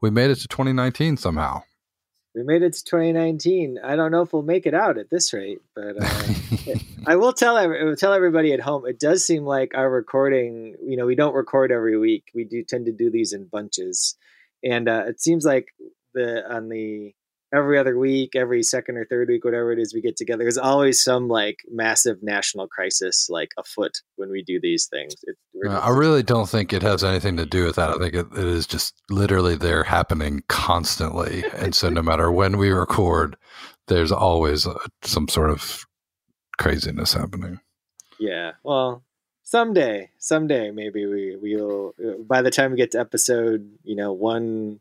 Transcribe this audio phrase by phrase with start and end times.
[0.00, 1.62] we made it to 2019 somehow.
[2.34, 3.78] We made it to 2019.
[3.84, 6.74] I don't know if we'll make it out at this rate, but uh,
[7.06, 8.86] I will tell every, tell everybody at home.
[8.86, 10.74] It does seem like our recording.
[10.84, 12.24] You know, we don't record every week.
[12.34, 14.16] We do tend to do these in bunches,
[14.64, 15.68] and uh, it seems like
[16.12, 17.14] the on the
[17.54, 20.58] every other week, every second or third week, whatever it is we get together, there's
[20.58, 25.14] always some like massive national crisis like afoot when we do these things.
[25.22, 27.90] It, uh, I really don't think it has anything to do with that.
[27.90, 31.44] I think it, it is just literally there happening constantly.
[31.54, 33.36] and so no matter when we record,
[33.86, 35.84] there's always uh, some sort of
[36.58, 37.60] craziness happening.
[38.18, 38.52] Yeah.
[38.62, 39.04] Well,
[39.42, 44.12] someday, someday maybe we we'll uh, by the time we get to episode, you know,
[44.12, 44.80] one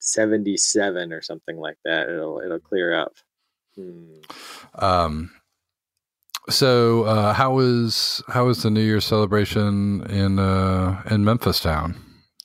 [0.00, 2.08] 77 or something like that.
[2.08, 3.14] It'll it'll clear up.
[3.76, 4.16] Hmm.
[4.74, 5.30] Um.
[6.48, 11.94] So, uh, how was how was the New Year's celebration in uh, in Memphis town?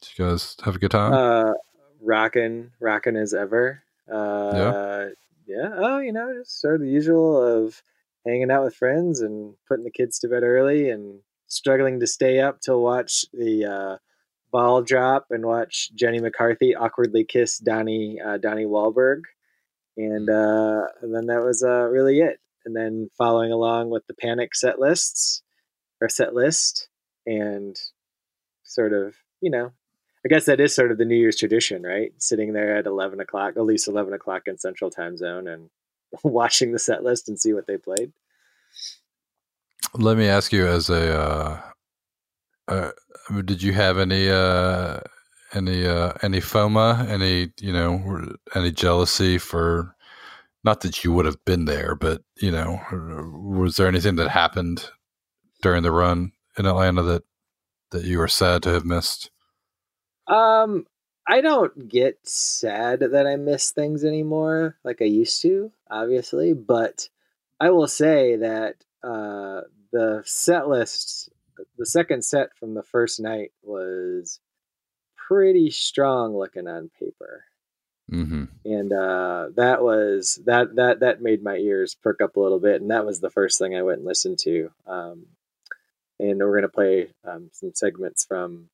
[0.02, 1.14] Did you guys have a good time?
[1.14, 1.54] Uh,
[2.02, 3.82] rocking, rocking as ever.
[4.12, 5.10] Uh, yeah.
[5.48, 5.70] Yeah.
[5.76, 7.82] Oh, you know, just sort of the usual of
[8.26, 12.40] hanging out with friends and putting the kids to bed early and struggling to stay
[12.40, 13.98] up to watch the uh,
[14.56, 19.24] ball drop and watch Jenny McCarthy awkwardly kiss Donnie uh, Donnie Wahlberg,
[19.98, 22.40] and, uh, and then that was uh, really it.
[22.64, 25.44] And then following along with the Panic set lists
[26.00, 26.88] or set list,
[27.26, 27.78] and
[28.64, 29.74] sort of you know,
[30.26, 32.14] I guess that is sort of the New Year's tradition, right?
[32.18, 35.70] Sitting there at eleven o'clock, at least eleven o'clock in Central Time Zone, and
[36.24, 38.14] watching the set list and see what they played.
[39.94, 41.62] Let me ask you, as a uh,
[42.68, 42.92] uh,
[43.44, 45.00] did you have any uh,
[45.54, 49.96] any uh, any FOMO, any you know, any jealousy for?
[50.64, 54.90] Not that you would have been there, but you know, was there anything that happened
[55.62, 57.24] during the run in Atlanta that
[57.92, 59.30] that you were sad to have missed?
[60.28, 60.88] Um,
[61.28, 67.10] I don't get sad that I miss things anymore like I used to, obviously, but
[67.60, 69.62] I will say that uh,
[69.92, 71.30] the set lists
[71.78, 74.40] the second set from the first night was
[75.16, 77.46] pretty strong looking on paper.
[78.12, 78.46] Mm-hmm.
[78.66, 82.82] And uh, that was that that that made my ears perk up a little bit,
[82.82, 84.70] and that was the first thing I went and listened to.
[84.86, 85.26] Um,
[86.20, 88.70] and we're gonna play um, some segments from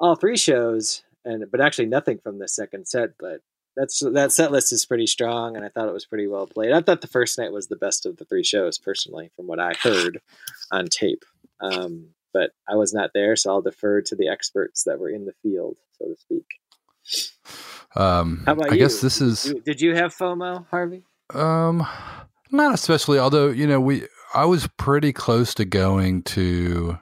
[0.00, 3.10] all three shows, and but actually nothing from the second set.
[3.18, 3.42] But
[3.76, 6.72] that's that set list is pretty strong, and I thought it was pretty well played.
[6.72, 9.60] I thought the first night was the best of the three shows, personally, from what
[9.60, 10.22] I heard
[10.70, 11.24] on tape.
[11.60, 15.24] Um, but I was not there, so I'll defer to the experts that were in
[15.24, 16.44] the field, so to speak.
[17.94, 18.80] Um, How about I you?
[18.80, 19.44] guess this is.
[19.44, 21.02] Did you, did you have FOMO, Harvey?
[21.32, 21.86] Um,
[22.50, 23.18] not especially.
[23.18, 26.98] Although you know, we I was pretty close to going to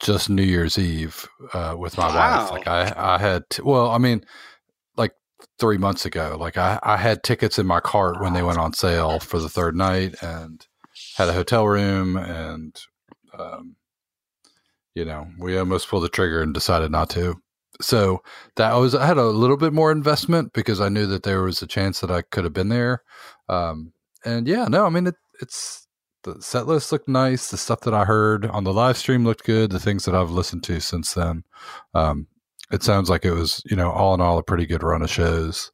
[0.00, 2.40] just New Year's Eve uh, with my wow.
[2.40, 2.50] wife.
[2.50, 3.42] Like I, I had.
[3.50, 4.24] T- well, I mean,
[4.96, 5.12] like
[5.58, 6.38] three months ago.
[6.40, 9.50] Like I, I had tickets in my cart when they went on sale for the
[9.50, 10.66] third night, and
[11.16, 12.80] had a hotel room and
[13.38, 13.76] um,
[14.94, 17.36] you know, we almost pulled the trigger and decided not to.
[17.80, 18.22] So
[18.56, 21.60] that was I had a little bit more investment because I knew that there was
[21.60, 23.02] a chance that I could have been there.
[23.48, 23.92] Um,
[24.24, 25.86] and yeah, no, I mean it, it's
[26.22, 27.50] the set list looked nice.
[27.50, 29.70] The stuff that I heard on the live stream looked good.
[29.70, 31.42] The things that I've listened to since then,
[31.94, 32.28] um,
[32.70, 35.10] it sounds like it was you know all in all a pretty good run of
[35.10, 35.72] shows.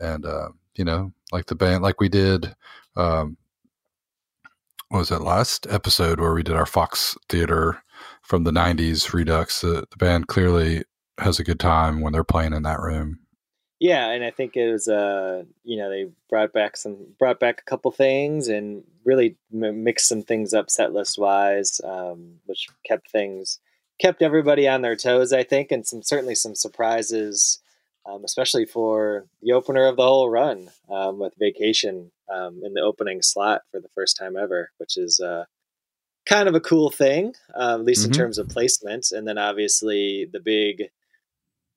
[0.00, 2.54] And uh, you know, like the band, like we did
[2.96, 3.36] um,
[4.90, 7.82] was it last episode where we did our Fox Theater
[8.26, 9.60] from the '90s Redux?
[9.60, 10.84] The, the band clearly
[11.18, 13.20] has a good time when they're playing in that room.
[13.78, 17.60] Yeah, and I think it was uh you know they brought back some brought back
[17.60, 22.68] a couple things and really m- mixed some things up set list wise, um, which
[22.86, 23.60] kept things
[23.98, 25.32] kept everybody on their toes.
[25.32, 27.60] I think, and some certainly some surprises,
[28.06, 32.82] um, especially for the opener of the whole run um, with Vacation um, in the
[32.82, 35.44] opening slot for the first time ever, which is uh,
[36.26, 38.12] kind of a cool thing, uh, at least mm-hmm.
[38.12, 39.12] in terms of placement.
[39.12, 40.90] And then obviously the big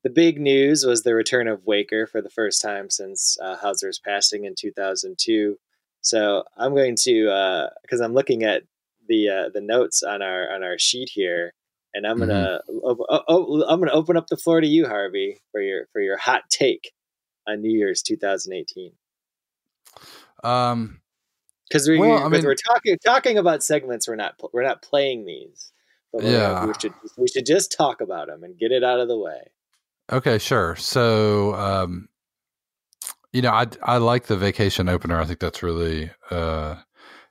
[0.03, 3.99] the big news was the return of Waker for the first time since uh, Houser's
[3.99, 5.57] passing in 2002.
[6.01, 8.63] So I'm going to because uh, I'm looking at
[9.07, 11.53] the uh, the notes on our on our sheet here,
[11.93, 12.79] and I'm gonna mm-hmm.
[13.09, 16.17] oh, oh, I'm gonna open up the floor to you, Harvey, for your for your
[16.17, 16.93] hot take
[17.47, 18.93] on New Year's 2018.
[20.43, 21.01] Um,
[21.69, 25.25] because we, well, I mean, we're talking talking about segments, we're not we're not playing
[25.25, 25.71] these.
[26.11, 29.07] But yeah, we should we should just talk about them and get it out of
[29.07, 29.51] the way.
[30.11, 30.75] Okay, sure.
[30.75, 32.09] So, um,
[33.31, 35.19] you know, I I like the vacation opener.
[35.19, 36.75] I think that's really uh,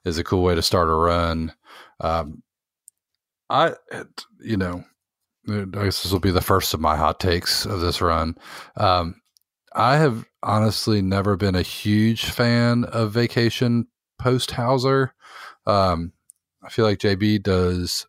[0.04, 1.52] is a cool way to start a run.
[2.00, 2.42] Um,
[3.50, 3.74] I,
[4.40, 4.84] you know,
[5.48, 8.36] I guess this will be the first of my hot takes of this run.
[8.76, 9.20] Um,
[9.72, 15.14] I have honestly never been a huge fan of vacation post Houser.
[15.66, 16.12] Um,
[16.62, 18.06] I feel like JB does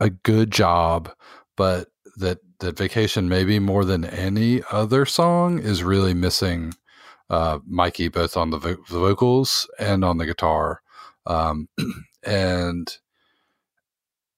[0.00, 1.10] a good job,
[1.56, 6.74] but that that vacation maybe more than any other song is really missing
[7.30, 10.80] uh, Mikey both on the, vo- the, vocals and on the guitar,
[11.26, 11.68] um,
[12.24, 12.98] and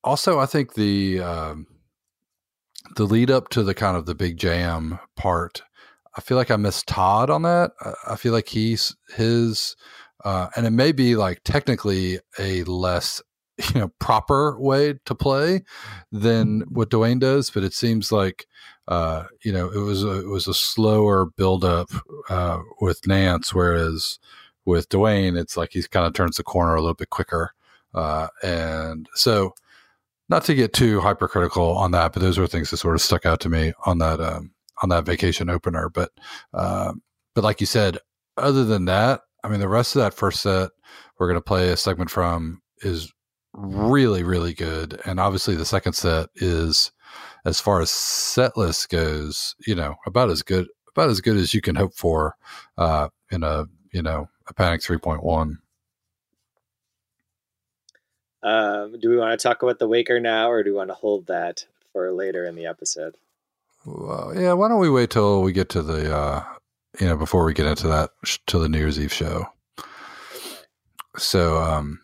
[0.03, 1.67] also I think the um,
[2.97, 5.63] the lead up to the kind of the big jam part.
[6.17, 7.73] I feel like I miss Todd on that.
[8.07, 9.77] I feel like he's his,
[10.25, 13.23] uh, and it may be like technically a less
[13.75, 15.63] you know proper way to play
[16.13, 16.75] than mm-hmm.
[16.75, 18.47] what Duane does, but it seems like
[18.89, 21.91] uh, you know it was a, it was a slower build up
[22.29, 24.19] uh, with Nance, whereas
[24.65, 27.53] with Duane it's like he kind of turns the corner a little bit quicker,
[27.95, 29.55] uh, and so
[30.29, 33.27] not to get too hypercritical on that, but those were things that sort of stuck
[33.27, 34.53] out to me on that um,
[34.83, 35.89] on that vacation opener.
[35.89, 36.13] But
[36.55, 37.03] um,
[37.35, 37.99] but like you said,
[38.37, 40.71] other than that, I mean, the rest of that first set
[41.19, 43.13] we're going to play a segment from is
[43.53, 45.01] really, really good.
[45.05, 46.93] And obviously, the second set is,
[47.45, 51.55] as far as set list goes, you know, about as good about as good as
[51.55, 52.37] you can hope for
[52.77, 55.59] uh, in a you know a Panic three point one.
[58.43, 60.95] Um, do we want to talk about the Waker now, or do we want to
[60.95, 63.17] hold that for later in the episode?
[63.85, 64.53] Well, yeah.
[64.55, 66.45] Why don't we wait till we get to the uh,
[66.99, 68.11] you know before we get into that
[68.47, 69.47] to the New Year's Eve show.
[71.17, 72.01] So, um,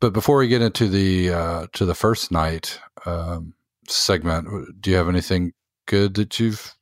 [0.00, 3.54] but before we get into the uh, to the first night um,
[3.88, 5.52] segment, do you have anything
[5.86, 6.74] good that you've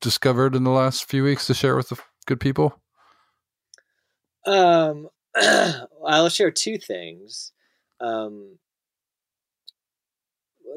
[0.00, 2.80] discovered in the last few weeks to share with the good people?
[4.46, 7.52] Um, I'll share two things.
[8.00, 8.58] Um,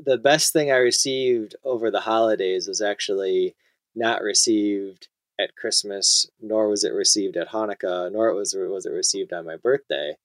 [0.04, 3.56] the best thing I received over the holidays was actually
[3.95, 5.07] not received
[5.39, 9.57] at Christmas, nor was it received at Hanukkah, nor was was it received on my
[9.57, 10.15] birthday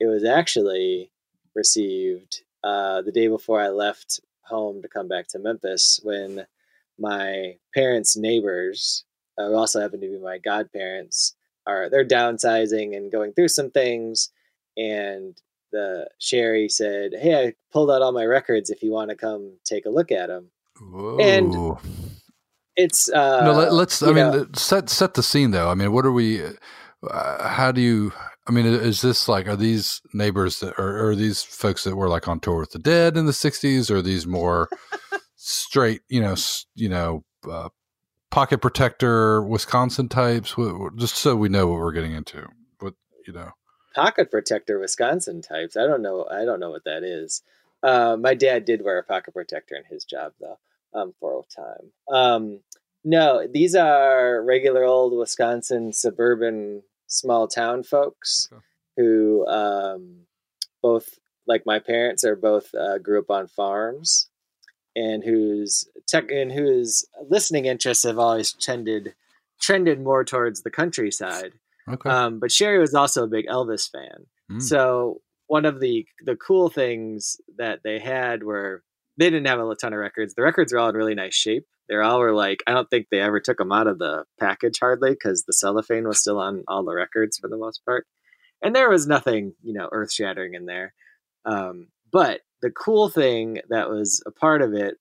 [0.00, 1.10] it was actually
[1.54, 6.46] received uh, the day before I left home to come back to Memphis when
[6.98, 9.04] my parents' neighbors,
[9.38, 11.34] uh, who also happen to be my godparents,
[11.66, 14.30] are they're downsizing and going through some things.
[14.76, 15.40] And
[15.72, 18.70] the Sherry said, "Hey, I pulled out all my records.
[18.70, 20.50] If you want to come take a look at them."
[20.80, 21.18] Whoa.
[21.18, 21.54] And
[22.76, 23.52] it's uh, no.
[23.52, 25.70] Let, us I mean, know, set set the scene though.
[25.70, 26.42] I mean, what are we?
[27.08, 28.12] Uh, how do you
[28.46, 32.08] I mean, is this like are these neighbors that are, are these folks that were
[32.08, 34.68] like on tour with the Dead in the '60s, or these more
[35.36, 36.34] straight, you know,
[36.74, 37.70] you know, uh,
[38.30, 40.54] pocket protector Wisconsin types?
[40.96, 42.46] Just so we know what we're getting into.
[42.80, 42.94] What
[43.26, 43.52] you know,
[43.94, 45.76] pocket protector Wisconsin types.
[45.76, 46.26] I don't know.
[46.30, 47.42] I don't know what that is.
[47.82, 50.58] Uh, my dad did wear a pocket protector in his job though,
[50.94, 51.92] um, for a time.
[52.10, 52.60] Um,
[53.04, 58.62] no, these are regular old Wisconsin suburban small town folks okay.
[58.96, 60.26] who um,
[60.82, 64.28] both, like my parents, are both uh, grew up on farms,
[64.96, 69.14] and whose tech and whose listening interests have always tended
[69.60, 71.52] trended more towards the countryside.
[71.88, 72.08] Okay.
[72.08, 74.62] Um, but Sherry was also a big Elvis fan, mm.
[74.62, 78.82] so one of the the cool things that they had were
[79.16, 80.34] they didn't have a ton of records.
[80.34, 81.66] The records were all in really nice shape.
[81.88, 84.78] They all were like, I don't think they ever took them out of the package
[84.80, 88.06] hardly because the cellophane was still on all the records for the most part.
[88.62, 90.94] And there was nothing, you know, earth shattering in there.
[91.44, 94.96] Um, but the cool thing that was a part of it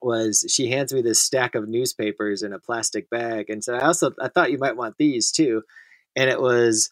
[0.00, 3.86] was she hands me this stack of newspapers in a plastic bag and said, I
[3.86, 5.62] also I thought you might want these too.
[6.14, 6.90] And it was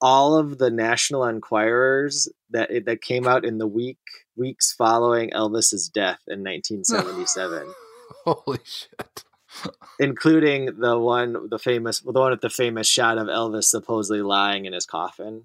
[0.00, 3.98] all of the National Enquirers that that came out in the week
[4.36, 7.72] weeks following Elvis's death in 1977.
[8.24, 9.24] Holy shit!
[9.98, 14.64] including the one, the famous, the one with the famous shot of Elvis supposedly lying
[14.64, 15.44] in his coffin.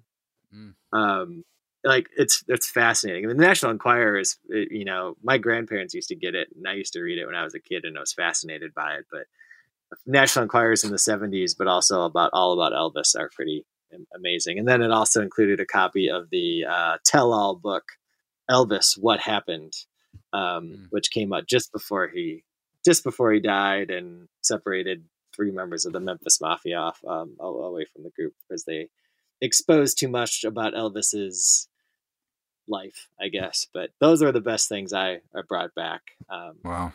[0.54, 0.74] Mm.
[0.92, 1.44] Um,
[1.84, 3.24] like it's it's fascinating.
[3.24, 6.68] I mean, the National Enquirer is, you know, my grandparents used to get it, and
[6.68, 8.94] I used to read it when I was a kid, and I was fascinated by
[8.94, 9.06] it.
[9.10, 9.22] But
[10.06, 13.64] National Enquirers in the '70s, but also about all about Elvis, are pretty
[14.14, 14.58] amazing.
[14.58, 17.84] And then it also included a copy of the uh, tell-all book,
[18.50, 19.74] Elvis: What Happened,
[20.32, 20.86] um, mm.
[20.90, 22.44] which came out just before he
[22.84, 25.04] just before he died and separated
[25.34, 28.88] three members of the Memphis Mafia off um, away from the group because they
[29.40, 31.68] exposed too much about Elvis's
[32.68, 33.66] life, I guess.
[33.72, 36.02] But those are the best things I, I brought back.
[36.28, 36.92] Um, wow.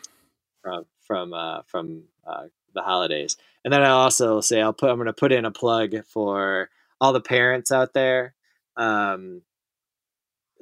[0.62, 4.96] From from uh, from uh, the holidays, and then I also say I'll put I'm
[4.96, 6.70] going to put in a plug for
[7.00, 8.34] all the parents out there.
[8.76, 9.42] Um,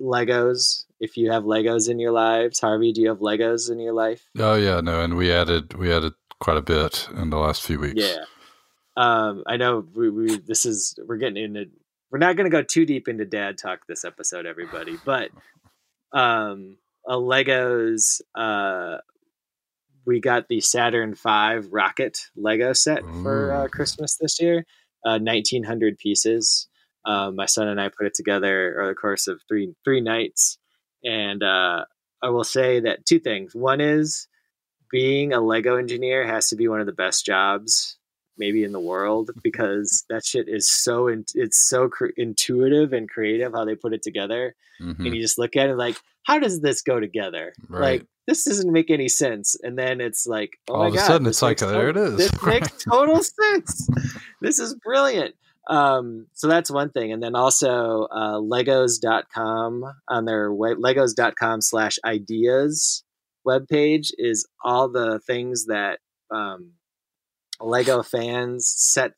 [0.00, 0.84] Legos.
[1.00, 4.22] If you have Legos in your lives, Harvey, do you have Legos in your life?
[4.38, 7.78] Oh yeah, no, and we added we added quite a bit in the last few
[7.78, 8.02] weeks.
[8.02, 8.24] Yeah,
[8.96, 11.66] um, I know we, we this is we're getting into
[12.10, 15.30] we're not going to go too deep into dad talk this episode, everybody, but
[16.12, 18.98] um, a Legos uh,
[20.06, 24.64] we got the Saturn V rocket Lego set for uh, Christmas this year,
[25.04, 26.68] uh, nineteen hundred pieces.
[27.06, 30.58] Um, my son and I put it together over the course of three three nights,
[31.04, 31.84] and uh,
[32.22, 33.54] I will say that two things.
[33.54, 34.26] One is
[34.90, 37.98] being a Lego engineer has to be one of the best jobs
[38.36, 43.08] maybe in the world because that shit is so in, it's so cr- intuitive and
[43.08, 44.54] creative how they put it together.
[44.80, 45.06] Mm-hmm.
[45.06, 47.52] and you just look at it like how does this go together?
[47.68, 47.80] Right.
[47.80, 49.56] like this doesn't make any sense.
[49.62, 51.96] And then it's like oh all my of God, a sudden it's like there it
[51.96, 52.16] is.
[52.16, 53.88] this makes total sense.
[54.40, 55.34] This is brilliant
[55.68, 57.12] um, so that's one thing.
[57.12, 63.04] And then also uh, legos.com on their way, legos.com slash ideas
[63.46, 66.72] webpage is all the things that um,
[67.60, 69.12] lego fans set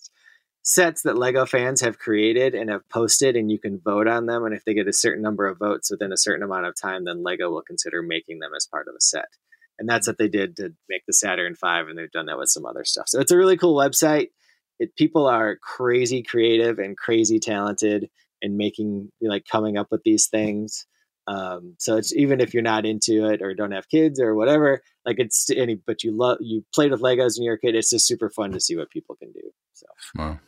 [0.63, 4.45] sets that lego fans have created and have posted and you can vote on them.
[4.45, 7.05] And if they get a certain number of votes within a certain amount of time
[7.05, 9.29] then lego will consider making them as part of a set.
[9.79, 12.49] And that's what they did to make the saturn 5 and they've done that with
[12.49, 13.09] some other stuff.
[13.09, 14.31] So it's a really cool website
[14.79, 18.09] it, people are crazy creative and crazy talented
[18.43, 20.87] and making like coming up with these things.
[21.29, 24.83] Um, so it's even if you're not into it or don't have kids or whatever,
[25.05, 27.75] like it's any, but you love, you played with Legos when you're a kid.
[27.75, 29.51] It's just super fun to see what people can do.
[29.73, 30.39] So, wow.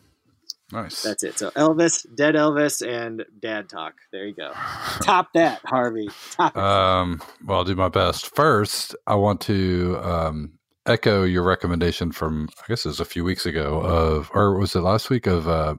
[0.70, 1.02] Nice.
[1.02, 1.38] That's it.
[1.38, 3.94] So Elvis, dead Elvis, and dad talk.
[4.12, 4.52] There you go.
[5.00, 6.10] Top that, Harvey.
[6.32, 8.34] Top um, well, I'll do my best.
[8.36, 10.57] First, I want to um,
[10.88, 14.74] echo your recommendation from I guess it was a few weeks ago of or was
[14.74, 15.74] it last week of uh,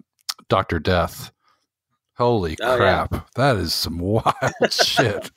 [0.49, 1.31] Doctor Death.
[2.17, 3.13] Holy oh, crap!
[3.13, 3.21] Yeah.
[3.35, 4.25] That is some wild
[4.71, 5.31] shit.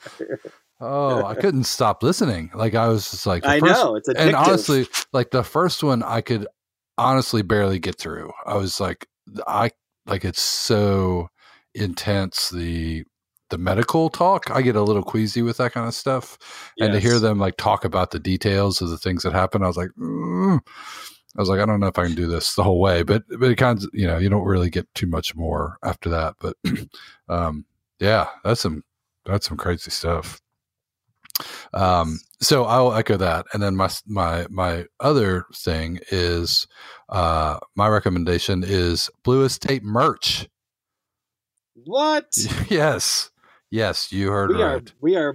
[0.80, 2.50] Oh, I couldn't stop listening.
[2.54, 4.26] Like I was just like, I first, know it's addictive.
[4.26, 6.48] and honestly, like the first one, I could
[6.98, 8.32] honestly barely get through.
[8.44, 9.06] I was like,
[9.46, 9.70] I
[10.06, 11.28] like it's so
[11.74, 12.50] intense.
[12.50, 13.04] The
[13.52, 16.38] the medical talk, I get a little queasy with that kind of stuff.
[16.76, 16.86] Yes.
[16.86, 19.68] And to hear them like talk about the details of the things that happen, I
[19.68, 20.58] was like, mm.
[21.36, 23.22] I was like, I don't know if I can do this the whole way, but
[23.38, 26.34] but it kind of you know you don't really get too much more after that.
[26.40, 26.56] But
[27.28, 27.64] um,
[28.00, 28.82] yeah, that's some
[29.24, 30.40] that's some crazy stuff.
[31.72, 36.66] Um, so I'll echo that, and then my my my other thing is
[37.08, 40.48] uh, my recommendation is Bluest Tape merch.
[41.74, 42.26] What?
[42.68, 43.31] yes.
[43.72, 44.86] Yes, you heard we right.
[44.86, 45.34] Are, we are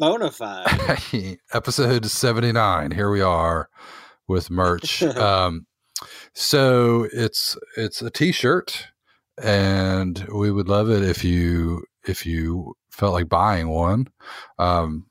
[0.00, 1.38] bona fide.
[1.52, 2.90] Episode 79.
[2.90, 3.68] Here we are
[4.26, 5.00] with merch.
[5.16, 5.64] um,
[6.34, 8.88] so it's it's a t-shirt
[9.40, 14.08] and we would love it if you if you felt like buying one.
[14.58, 15.06] Um,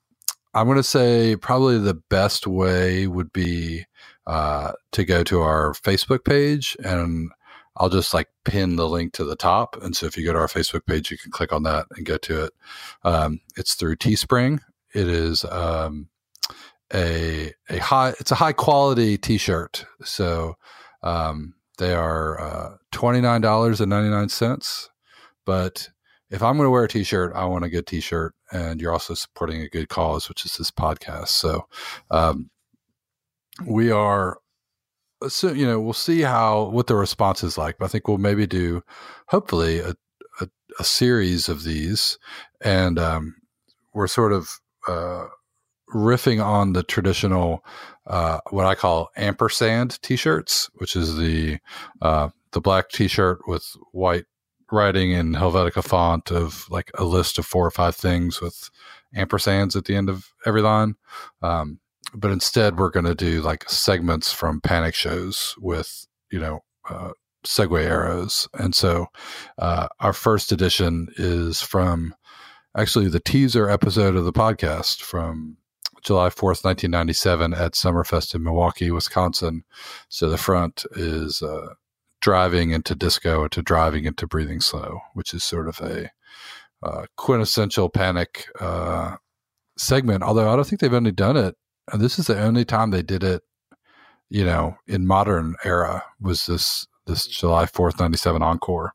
[0.53, 3.85] I'm going to say probably the best way would be
[4.25, 7.31] uh, to go to our Facebook page and
[7.77, 9.77] I'll just like pin the link to the top.
[9.81, 12.05] And so if you go to our Facebook page, you can click on that and
[12.05, 12.53] go to it.
[13.03, 14.59] Um, it's through Teespring.
[14.93, 16.09] It is um,
[16.93, 19.85] a a high it's a high quality T-shirt.
[20.03, 20.55] So
[21.03, 24.89] um, they are uh, twenty nine dollars and ninety nine cents.
[25.45, 25.89] But
[26.29, 29.13] if I'm going to wear a T-shirt, I want a good T-shirt, and you're also
[29.13, 31.29] supporting a good cause, which is this podcast.
[31.29, 31.67] So
[32.11, 32.49] um,
[33.65, 34.39] we are
[35.27, 38.17] so you know we'll see how what the response is like but i think we'll
[38.17, 38.83] maybe do
[39.27, 39.95] hopefully a,
[40.39, 40.47] a,
[40.79, 42.19] a series of these
[42.61, 43.35] and um,
[43.93, 45.25] we're sort of uh,
[45.93, 47.63] riffing on the traditional,
[48.05, 51.59] uh, what I call ampersand T-shirts, which is the
[52.01, 54.25] uh, the black T-shirt with white
[54.71, 58.69] writing in Helvetica font of like a list of four or five things with
[59.15, 60.95] ampersands at the end of every line.
[61.41, 61.79] Um,
[62.13, 66.59] but instead, we're going to do like segments from Panic shows with you know
[66.89, 67.11] uh,
[67.71, 69.07] arrows, and so
[69.57, 72.13] uh, our first edition is from
[72.75, 75.57] actually the teaser episode of the podcast from
[76.03, 79.63] July 4th, 1997 at Summerfest in Milwaukee, Wisconsin.
[80.09, 81.73] So the front is uh,
[82.21, 86.11] driving into disco to driving into breathing slow, which is sort of a
[86.83, 89.15] uh, quintessential panic uh,
[89.77, 90.23] segment.
[90.23, 91.55] Although I don't think they've only done it.
[91.93, 93.43] This is the only time they did it,
[94.29, 98.93] you know, in modern era was this this July 4th, 97 encore.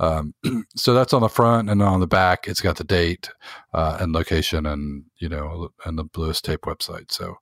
[0.00, 0.34] Um,
[0.74, 3.30] so that's on the front and on the back, it's got the date
[3.72, 7.12] uh, and location and, you know, and the Bluest Tape website.
[7.12, 7.36] So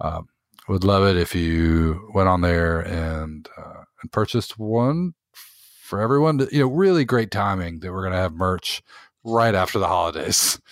[0.00, 0.28] um,
[0.68, 6.38] would love it if you went on there and, uh, and purchased one for everyone.
[6.38, 8.82] To, you know, really great timing that we're going to have merch
[9.24, 10.60] right after the holidays.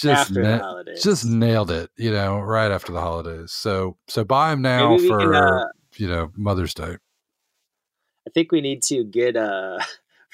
[0.00, 1.02] Just, na- the holidays.
[1.02, 3.52] just nailed it, you know, right after the holidays.
[3.52, 5.64] So, so buy them now for, can, uh,
[5.96, 6.96] you know, Mother's Day.
[8.26, 9.78] I think we need to get uh,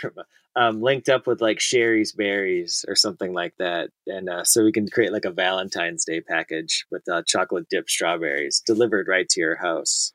[0.57, 4.73] um, linked up with like Shari's Berries or something like that, and uh, so we
[4.73, 9.41] can create like a Valentine's Day package with uh, chocolate dipped strawberries delivered right to
[9.41, 10.13] your house.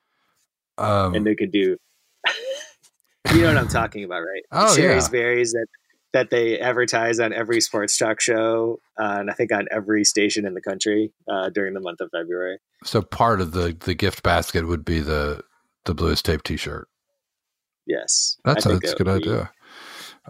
[0.78, 1.78] Um, and they could do,
[3.34, 4.44] you know what I'm talking about, right?
[4.52, 5.12] Oh Shari's yeah.
[5.12, 5.68] Berries that
[6.14, 10.46] that they advertise on every sports talk show, uh, and I think on every station
[10.46, 12.60] in the country uh, during the month of February.
[12.84, 15.44] So part of the the gift basket would be the
[15.86, 16.88] the Bluest Tape T-shirt.
[17.86, 19.12] Yes, that's a, that's a good be.
[19.12, 19.52] idea.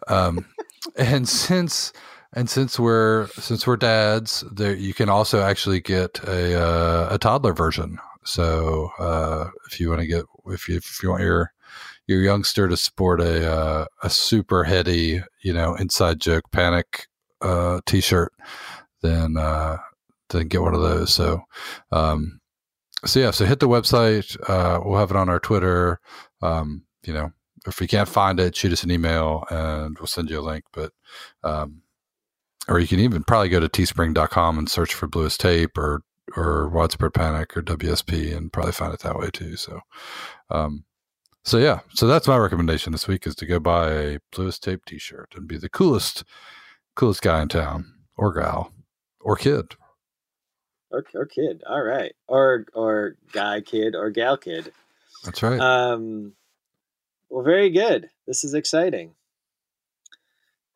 [0.08, 0.46] Um,
[0.96, 1.94] and since
[2.34, 7.18] and since we're since we're dads, there you can also actually get a uh, a
[7.18, 8.00] toddler version.
[8.26, 11.52] So uh, if you want to get if you if you want your
[12.08, 17.08] your youngster to sport a uh, a super heady you know inside joke panic
[17.42, 18.34] uh, t-shirt,
[19.02, 19.78] then uh,
[20.30, 21.14] then get one of those.
[21.14, 21.42] So
[21.92, 22.40] um,
[23.06, 24.38] so yeah, so hit the website.
[24.50, 26.00] Uh, we'll have it on our Twitter.
[26.42, 27.32] Um, you know,
[27.68, 30.64] if we can't find it, shoot us an email and we'll send you a link.
[30.74, 30.94] But,
[31.44, 31.82] um,
[32.68, 36.02] or you can even probably go to teespring.com and search for Bluest Tape or,
[36.36, 39.56] or Widespread Panic or WSP and probably find it that way too.
[39.56, 39.82] So,
[40.50, 40.86] um,
[41.48, 44.84] so yeah, so that's my recommendation this week is to go buy a Bluest Tape
[44.84, 46.26] t-shirt and be the coolest,
[46.94, 47.86] coolest guy in town
[48.18, 48.74] or gal
[49.22, 49.76] or kid.
[50.92, 51.64] Or, or kid.
[51.66, 52.12] All right.
[52.28, 54.74] Or, or guy kid or gal kid.
[55.24, 55.58] That's right.
[55.58, 56.34] Um,
[57.30, 58.10] well, very good.
[58.28, 59.16] This is exciting.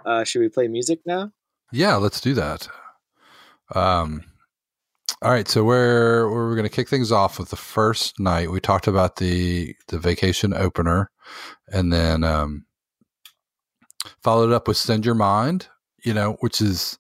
[0.06, 1.34] Uh, should we play music now?
[1.74, 2.70] Yeah, let's do that.
[3.76, 4.24] Um,
[5.22, 8.52] all right, so we're we're going to kick things off with the first night.
[8.52, 11.12] We talked about the the vacation opener,
[11.72, 12.66] and then um,
[14.24, 15.68] followed up with "Send Your Mind,"
[16.04, 16.98] you know, which is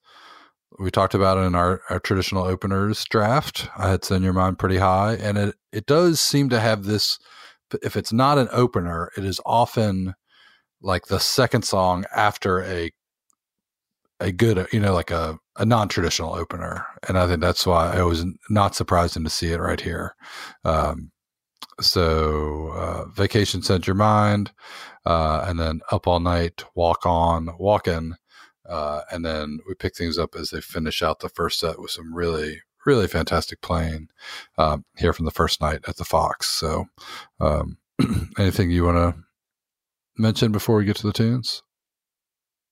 [0.79, 3.67] we talked about in our, our traditional openers draft.
[3.77, 7.17] I had "Send Your Mind" pretty high, and it it does seem to have this
[7.81, 10.15] if it's not an opener, it is often
[10.81, 12.91] like the second song after a
[14.21, 16.85] a good, you know, like a, a non traditional opener.
[17.07, 20.15] And I think that's why it was not surprising to see it right here.
[20.63, 21.11] Um,
[21.79, 24.51] so, uh, Vacation Send Your Mind,
[25.05, 28.15] uh, and then Up All Night, Walk On, Walk In.
[28.69, 31.91] Uh, and then we pick things up as they finish out the first set with
[31.91, 34.09] some really, really fantastic playing
[34.57, 36.47] um, here from the first night at the Fox.
[36.47, 36.85] So,
[37.39, 37.77] um,
[38.37, 39.21] anything you want to
[40.17, 41.63] mention before we get to the tunes?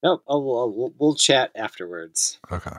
[0.03, 2.39] No, oh, we'll, we'll, we'll chat afterwards.
[2.51, 2.75] Okay.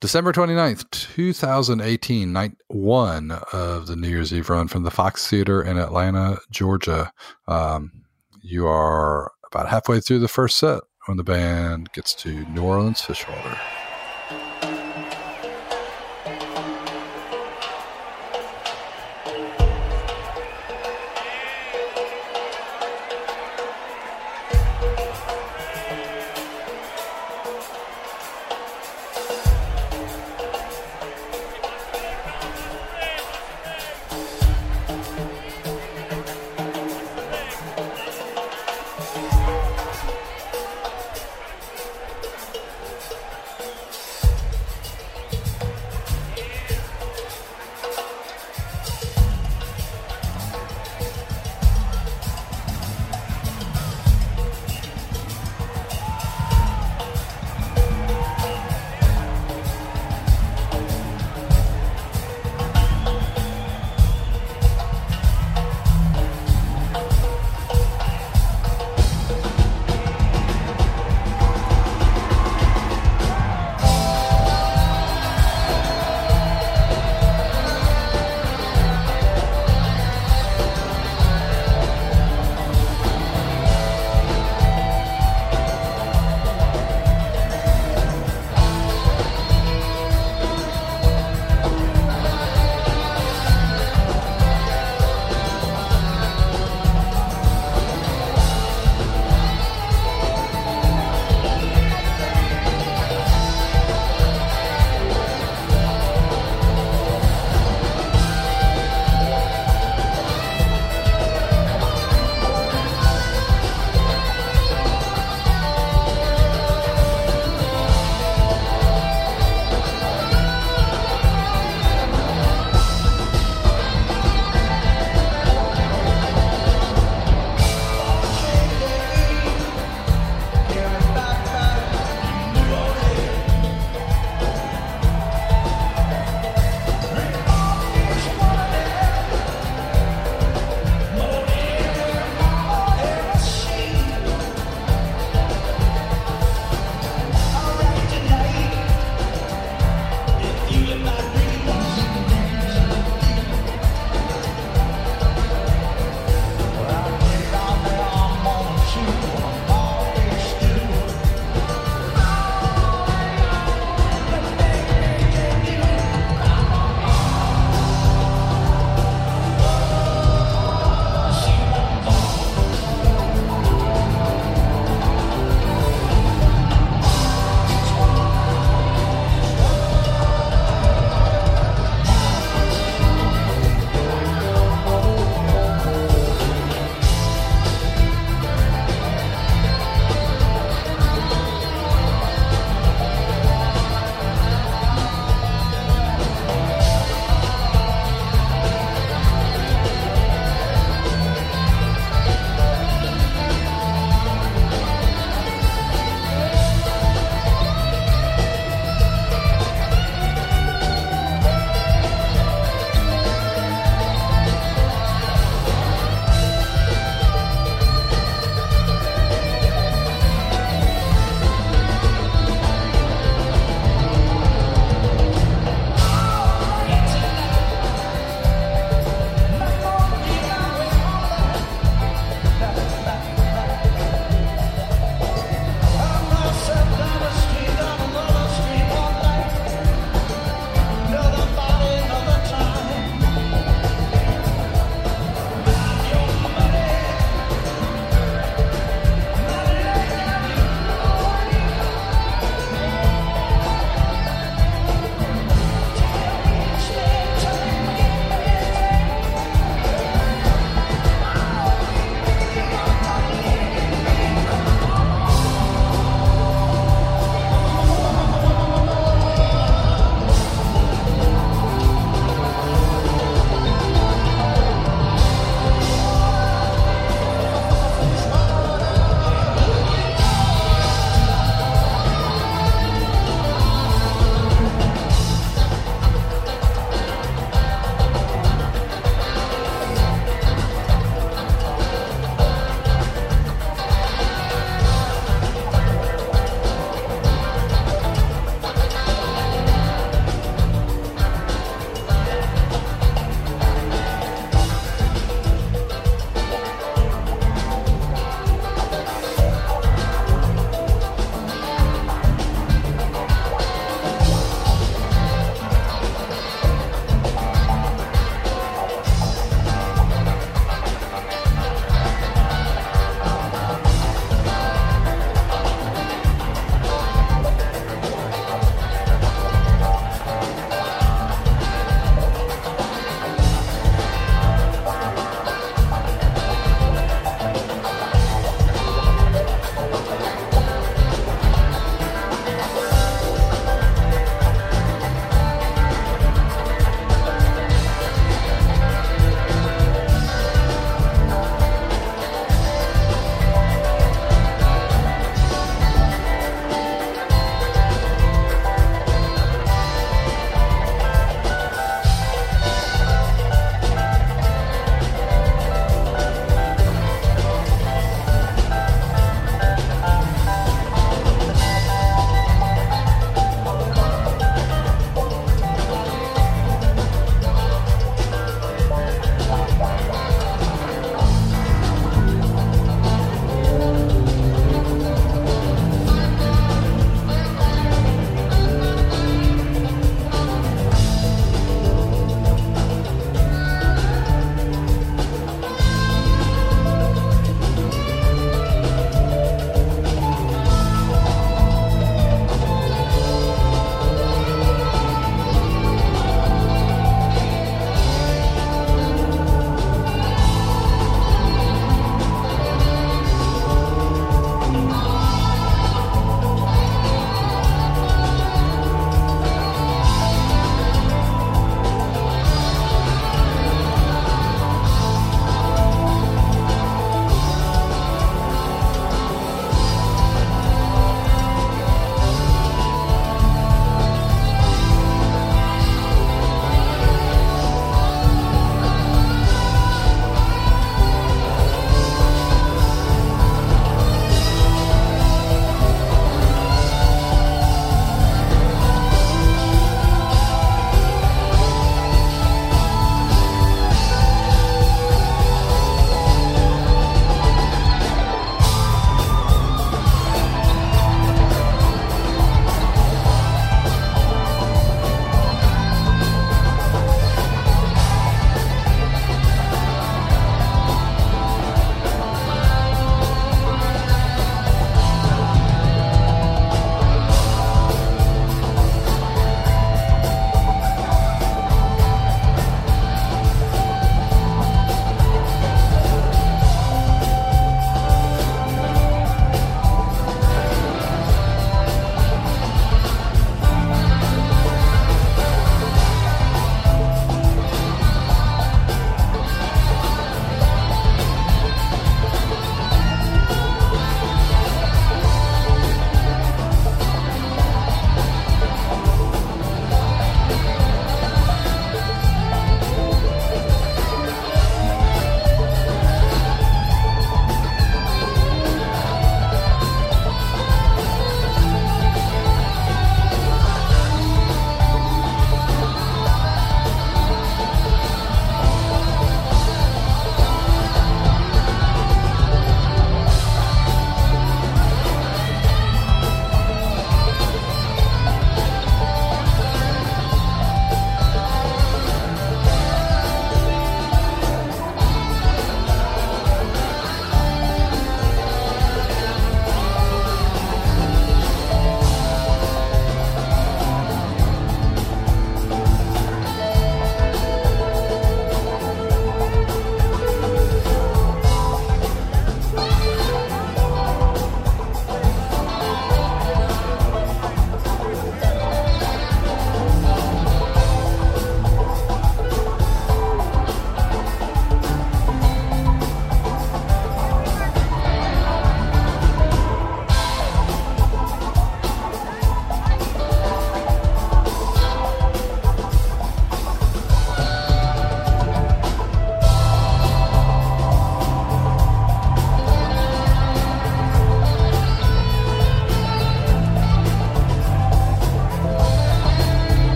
[0.00, 5.62] December 29th, 2018, night one of the New Year's Eve run from the Fox Theater
[5.62, 7.12] in Atlanta, Georgia.
[7.46, 8.02] Um,
[8.42, 13.00] you are about halfway through the first set when the band gets to New Orleans
[13.00, 13.58] Fishwater.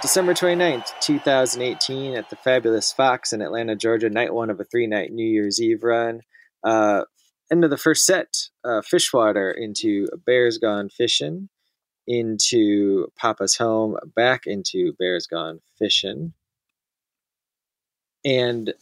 [0.00, 4.86] December 29th, 2018, at the Fabulous Fox in Atlanta, Georgia, night one of a three
[4.86, 6.20] night New Year's Eve run.
[6.62, 7.02] Uh,
[7.50, 8.32] end of the first set,
[8.64, 11.48] uh, Fishwater into Bears Gone Fishing,
[12.06, 16.32] into Papa's Home, back into Bears Gone Fishing.
[18.24, 18.72] And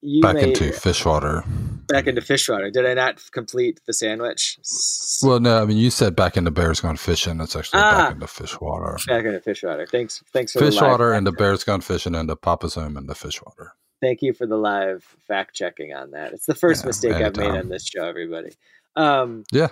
[0.00, 1.42] you back made, into Fishwater.
[1.88, 2.70] Back into fish water.
[2.70, 4.58] Did I not complete the sandwich?
[5.22, 5.62] Well, no.
[5.62, 7.40] I mean, you said back into Bears Gone Fishing.
[7.40, 8.98] It's actually ah, back into fish water.
[9.06, 9.86] Back into fish water.
[9.86, 10.22] Thanks.
[10.32, 13.14] Thanks for fish water and the Bears Gone Fishing and the Papa's Home and the
[13.14, 13.72] fish water.
[14.00, 16.32] Thank you for the live fact checking on that.
[16.32, 17.14] It's the first yeah, mistake.
[17.14, 18.50] I've made on this show, everybody.
[18.94, 19.68] Um, yeah.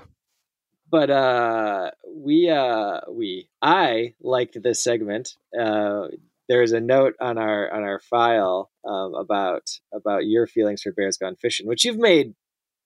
[0.90, 5.36] But uh, we, uh, we, I liked this segment.
[5.58, 6.08] Uh,
[6.48, 11.16] there's a note on our on our file um, about about your feelings for Bears
[11.16, 12.34] Gone Fishing, which you've made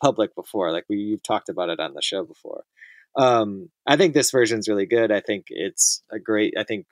[0.02, 0.72] public before.
[0.72, 2.64] Like we, you've talked about it on the show before.
[3.16, 5.10] Um, I think this version's really good.
[5.10, 6.54] I think it's a great.
[6.56, 6.86] I think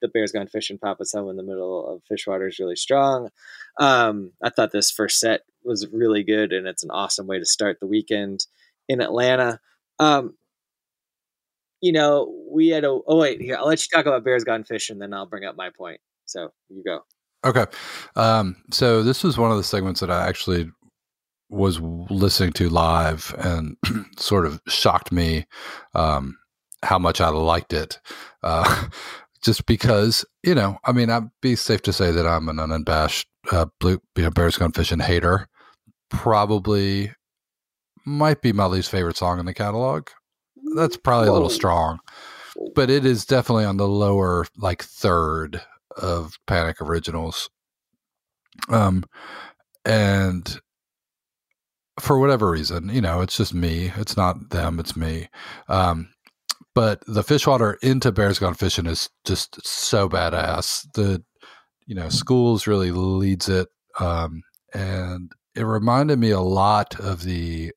[0.00, 3.30] the Bears Gone Fishing Papa's Home in the middle of Fishwater is really strong.
[3.80, 7.46] Um, I thought this first set was really good, and it's an awesome way to
[7.46, 8.46] start the weekend
[8.88, 9.60] in Atlanta.
[9.98, 10.34] Um,
[11.80, 12.88] you know, we had a.
[12.88, 15.56] Oh wait, here I'll let you talk about Bears Gone Fishing, then I'll bring up
[15.56, 16.00] my point.
[16.28, 17.00] So you go.
[17.44, 17.66] Okay.
[18.16, 20.70] Um, so this was one of the segments that I actually
[21.50, 23.76] was listening to live and
[24.18, 25.46] sort of shocked me
[25.94, 26.36] um,
[26.82, 27.98] how much I liked it.
[28.42, 28.88] Uh,
[29.42, 33.28] just because, you know, I mean, I'd be safe to say that I'm an unabashed
[33.50, 35.48] uh, blue, you know, Bears Gone Fishing hater.
[36.10, 37.12] Probably
[38.04, 40.08] might be my least favorite song in the catalog.
[40.74, 41.32] That's probably Whoa.
[41.32, 42.00] a little strong,
[42.74, 45.62] but it is definitely on the lower, like, third
[45.96, 47.50] of Panic Originals.
[48.68, 49.04] Um,
[49.84, 50.60] and
[52.00, 53.92] for whatever reason, you know, it's just me.
[53.96, 54.78] It's not them.
[54.78, 55.28] It's me.
[55.68, 56.10] Um,
[56.74, 60.86] but the Fishwater into Bears Gone Fishing is just so badass.
[60.94, 61.24] The
[61.86, 63.68] you know schools really leads it,
[63.98, 67.72] um, and it reminded me a lot of the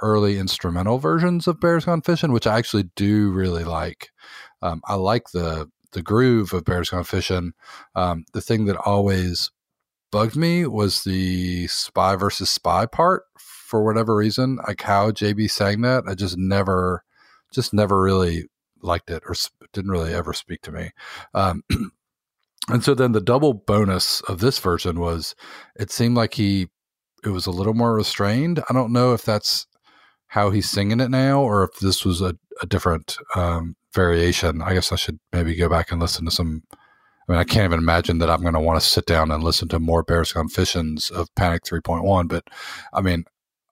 [0.00, 4.08] early instrumental versions of Bears Gone Fishing, which I actually do really like.
[4.62, 7.54] Um, I like the the groove of Bears Gone Fishing.
[7.94, 9.50] Um, the thing that always
[10.12, 13.24] bugged me was the spy versus spy part.
[13.38, 17.02] For whatever reason, like how JB sang that, I just never,
[17.52, 18.44] just never really
[18.80, 19.34] liked it or
[19.72, 20.90] didn't really ever speak to me.
[21.34, 21.64] Um,
[22.68, 25.34] and so then the double bonus of this version was
[25.80, 26.68] it seemed like he
[27.24, 28.62] it was a little more restrained.
[28.68, 29.66] I don't know if that's
[30.28, 34.62] how he's singing it now or if this was a, a different um, variation.
[34.62, 36.62] I guess I should maybe go back and listen to some.
[36.72, 39.42] I mean, I can't even imagine that I'm going to want to sit down and
[39.42, 42.28] listen to more Bears Gone Fishings of Panic 3.1.
[42.28, 42.44] But
[42.92, 43.24] I mean,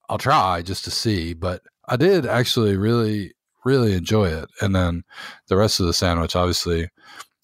[0.09, 1.35] I'll try just to see.
[1.35, 3.33] But I did actually really,
[3.65, 4.51] really enjoy it.
[4.61, 5.05] And then
[5.47, 6.89] the rest of the sandwich, obviously,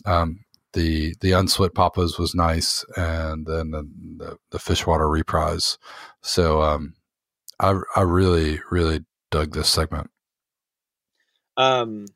[0.05, 0.41] um,
[0.73, 5.79] the the unsplit papas was nice, and then the, the, the fishwater reprise.
[6.23, 6.95] So um,
[7.59, 9.01] I I really really
[9.31, 10.11] dug this segment.
[11.57, 12.07] Um,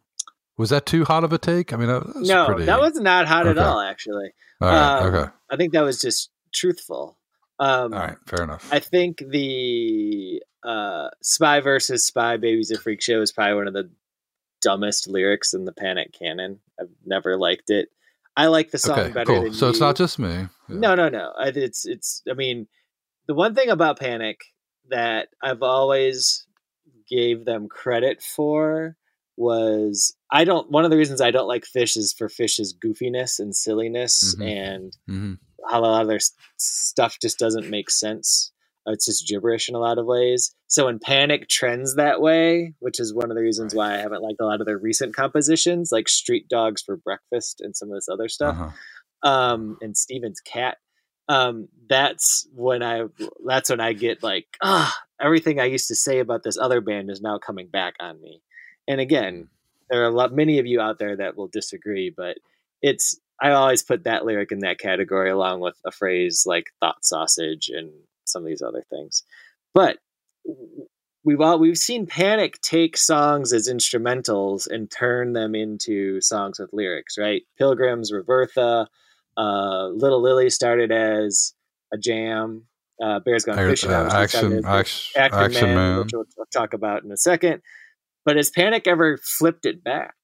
[0.57, 1.73] was that too hot of a take?
[1.73, 2.65] I mean, that no, pretty...
[2.65, 3.59] that was not hot okay.
[3.59, 3.81] at all.
[3.81, 5.33] Actually, all right, um, okay.
[5.51, 7.19] I think that was just truthful.
[7.59, 8.69] Um, all right, fair enough.
[8.73, 13.75] I think the uh, "Spy versus Spy, Babies a Freak Show" is probably one of
[13.75, 13.91] the
[14.63, 16.61] dumbest lyrics in the Panic canon.
[16.81, 17.89] I've never liked it.
[18.37, 19.53] I like the song okay, better cool.
[19.53, 19.71] so you.
[19.71, 20.29] it's not just me.
[20.29, 20.49] Yeah.
[20.69, 21.33] No, no, no.
[21.39, 22.23] It's it's.
[22.29, 22.67] I mean,
[23.27, 24.41] the one thing about Panic
[24.91, 26.47] that I've always
[27.09, 28.97] gave them credit for
[29.37, 33.39] was I don't one of the reasons I don't like Phish is for Phish's goofiness
[33.39, 34.43] and silliness mm-hmm.
[34.43, 35.35] and mm-hmm.
[35.69, 36.21] how a lot of their
[36.57, 38.53] stuff just doesn't make sense.
[38.87, 40.55] It's just gibberish in a lot of ways.
[40.67, 44.23] So when Panic trends that way, which is one of the reasons why I haven't
[44.23, 47.95] liked a lot of their recent compositions, like Street Dogs for Breakfast and some of
[47.95, 49.29] this other stuff, uh-huh.
[49.29, 50.77] um, and Steven's Cat.
[51.29, 53.05] Um, that's when I
[53.47, 57.11] that's when I get like, ah, everything I used to say about this other band
[57.11, 58.43] is now coming back on me.
[58.87, 59.49] And again,
[59.91, 62.39] there are a lot, many of you out there that will disagree, but
[62.83, 67.05] it's I always put that lyric in that category along with a phrase like thought
[67.05, 67.91] sausage and
[68.25, 69.25] some of these other things.
[69.75, 69.99] But
[71.25, 76.73] we've all we've seen Panic take songs as instrumentals and turn them into songs with
[76.73, 77.43] lyrics, right?
[77.59, 78.89] Pilgrims, Roberta,
[79.37, 81.55] uh, Little Lily started as
[81.93, 82.67] a jam.
[83.03, 86.75] Uh, Bears Gone Fishing, uh, action, action, action, action man, man, which we'll, we'll talk
[86.75, 87.61] about in a second.
[88.25, 90.15] But has Panic ever flipped it back?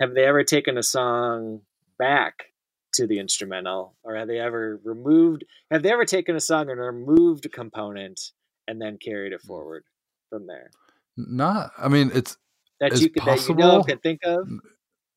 [0.00, 1.60] Have they ever taken a song
[1.98, 2.46] back
[2.94, 5.44] to the instrumental, or have they ever removed?
[5.70, 8.20] Have they ever taken a song and removed a component
[8.66, 9.46] and then carried it mm.
[9.46, 9.84] forward
[10.30, 10.70] from there?
[11.16, 11.72] Not.
[11.78, 12.36] I mean, it's
[12.80, 13.56] that you could possible.
[13.56, 14.48] that you know could think of.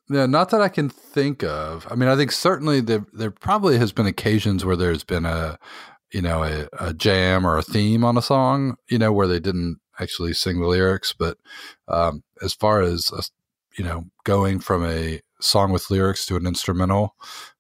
[0.09, 1.85] Yeah, not that I can think of.
[1.89, 5.59] I mean, I think certainly there there probably has been occasions where there's been a
[6.13, 9.39] you know a, a jam or a theme on a song, you know, where they
[9.39, 11.13] didn't actually sing the lyrics.
[11.13, 11.37] But
[11.87, 13.11] um, as far as
[13.77, 17.15] you know, going from a song with lyrics to an instrumental,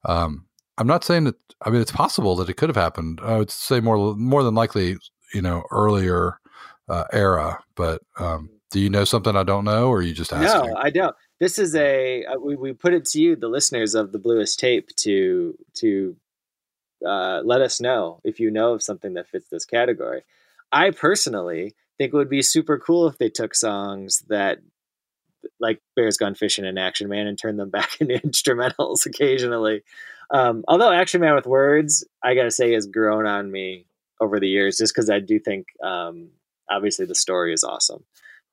[0.05, 0.45] um,
[0.77, 1.35] I'm not saying that.
[1.61, 3.19] I mean, it's possible that it could have happened.
[3.23, 4.97] I would say more more than likely,
[5.33, 6.39] you know, earlier
[6.87, 7.63] uh, era.
[7.75, 10.71] But um, do you know something I don't know, or you just asking?
[10.71, 11.15] No, I don't.
[11.39, 14.59] This is a uh, we, we put it to you, the listeners of the Bluest
[14.59, 16.15] Tape, to to
[17.05, 20.23] uh, let us know if you know of something that fits this category.
[20.71, 24.59] I personally think it would be super cool if they took songs that
[25.59, 29.83] like Bears Gone Fishing and Action Man and turned them back into instrumentals occasionally.
[30.29, 33.85] Um, although Action Man with Words, I gotta say, has grown on me
[34.19, 36.29] over the years, just because I do think, um,
[36.69, 38.03] obviously, the story is awesome.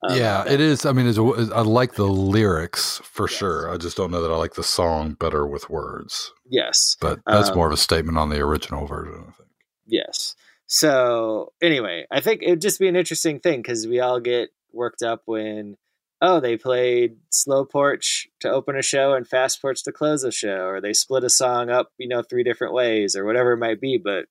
[0.02, 0.84] Um, yeah, it is.
[0.84, 3.38] I mean, it's, I like the lyrics for yes.
[3.38, 3.72] sure.
[3.72, 6.32] I just don't know that I like the song better with words.
[6.48, 9.24] Yes, but that's more of a um, statement on the original version.
[9.28, 9.48] I think.
[9.86, 10.36] Yes.
[10.74, 15.02] So anyway, I think it'd just be an interesting thing because we all get worked
[15.02, 15.76] up when
[16.20, 20.32] oh they played slow porch to open a show and fast porch to close a
[20.32, 23.58] show, or they split a song up, you know, three different ways, or whatever it
[23.58, 23.98] might be.
[24.02, 24.24] But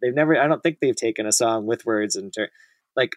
[0.00, 0.40] they've never.
[0.40, 2.48] I don't think they've taken a song with words and ter-
[2.96, 3.12] like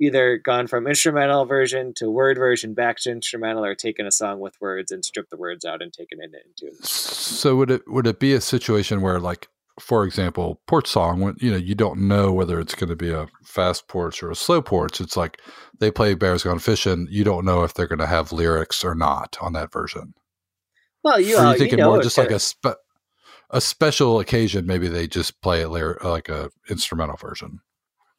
[0.00, 4.40] either gone from instrumental version to word version back to instrumental or taken a song
[4.40, 6.74] with words and stripped the words out and taken it into.
[6.86, 9.48] So would it would it be a situation where like
[9.78, 13.10] for example, porch song when you know you don't know whether it's going to be
[13.10, 15.00] a fast porch or a slow porch.
[15.00, 15.40] It's like
[15.78, 17.06] they play Bears Gone Fishing.
[17.10, 20.14] You don't know if they're going to have lyrics or not on that version.
[21.04, 22.80] Well, you, are you thinking you know more just like a spe-
[23.50, 24.66] a special occasion?
[24.66, 27.60] Maybe they just play it like a instrumental version.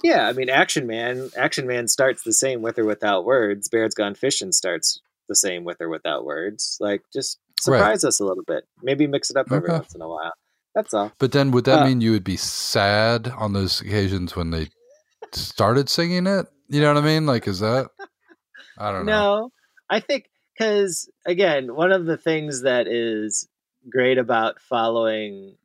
[0.03, 1.30] Yeah, I mean, Action Man.
[1.36, 3.68] Action Man starts the same with or without words.
[3.68, 6.78] Bears Gone Fishing starts the same with or without words.
[6.80, 8.07] Like, just surprise right.
[8.07, 8.64] us a little bit.
[8.82, 9.80] Maybe mix it up every okay.
[9.80, 10.32] once in a while.
[10.76, 11.11] That's all.
[11.20, 14.70] But then, would that uh, mean you would be sad on those occasions when they
[15.32, 16.45] started singing it?
[16.70, 17.26] You know what I mean?
[17.26, 17.89] Like, is that?
[18.78, 19.11] I don't know.
[19.11, 19.51] No,
[19.89, 23.47] I think because again, one of the things that is
[23.89, 25.55] great about following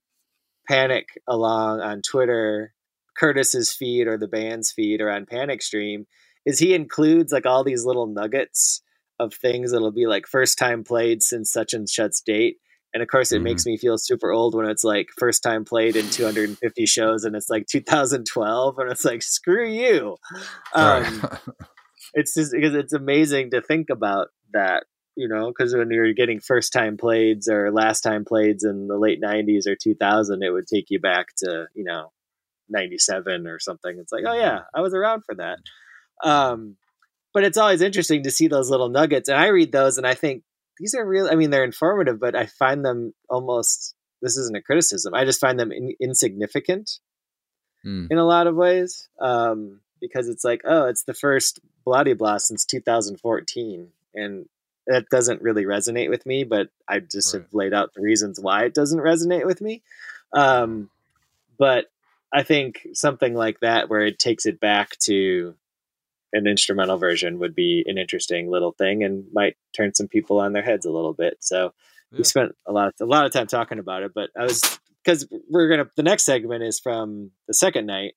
[0.66, 2.74] Panic along on Twitter
[3.16, 6.06] Curtis's feed or the band's feed or on Panic Stream
[6.44, 8.82] is he includes like all these little nuggets
[9.18, 12.58] of things that'll be like first time played since such and such date.
[12.94, 13.44] And of course, it mm-hmm.
[13.44, 17.34] makes me feel super old when it's like first time played in 250 shows and
[17.34, 20.16] it's like 2012 and it's like, screw you.
[20.74, 21.28] Um,
[22.14, 24.84] it's just because it's amazing to think about that,
[25.16, 28.96] you know, because when you're getting first time plays or last time plays in the
[28.96, 32.12] late 90s or 2000, it would take you back to, you know,
[32.68, 33.96] 97 or something.
[33.98, 35.58] It's like, oh yeah, I was around for that.
[36.22, 36.76] Um,
[37.32, 39.28] but it's always interesting to see those little nuggets.
[39.28, 40.44] And I read those and I think
[40.78, 41.28] these are real.
[41.30, 45.14] I mean, they're informative, but I find them almost, this isn't a criticism.
[45.14, 46.98] I just find them in, insignificant
[47.84, 48.08] mm.
[48.10, 49.08] in a lot of ways.
[49.20, 53.88] Um, because it's like, oh, it's the first Bloody Blah since 2014.
[54.14, 54.46] And
[54.86, 57.42] that doesn't really resonate with me, but I just right.
[57.42, 59.82] have laid out the reasons why it doesn't resonate with me.
[60.32, 60.90] Um,
[61.58, 61.86] but
[62.32, 65.54] I think something like that, where it takes it back to
[66.34, 70.52] an instrumental version, would be an interesting little thing and might turn some people on
[70.52, 71.38] their heads a little bit.
[71.40, 71.72] So
[72.10, 72.18] yeah.
[72.18, 74.78] we spent a lot of, a lot of time talking about it, but I was
[75.02, 78.14] because we're gonna the next segment is from the second night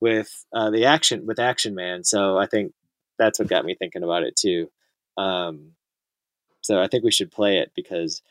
[0.00, 2.04] with uh, the action with Action Man.
[2.04, 2.72] So I think
[3.18, 4.70] that's what got me thinking about it too.
[5.16, 5.72] Um,
[6.62, 8.22] so I think we should play it because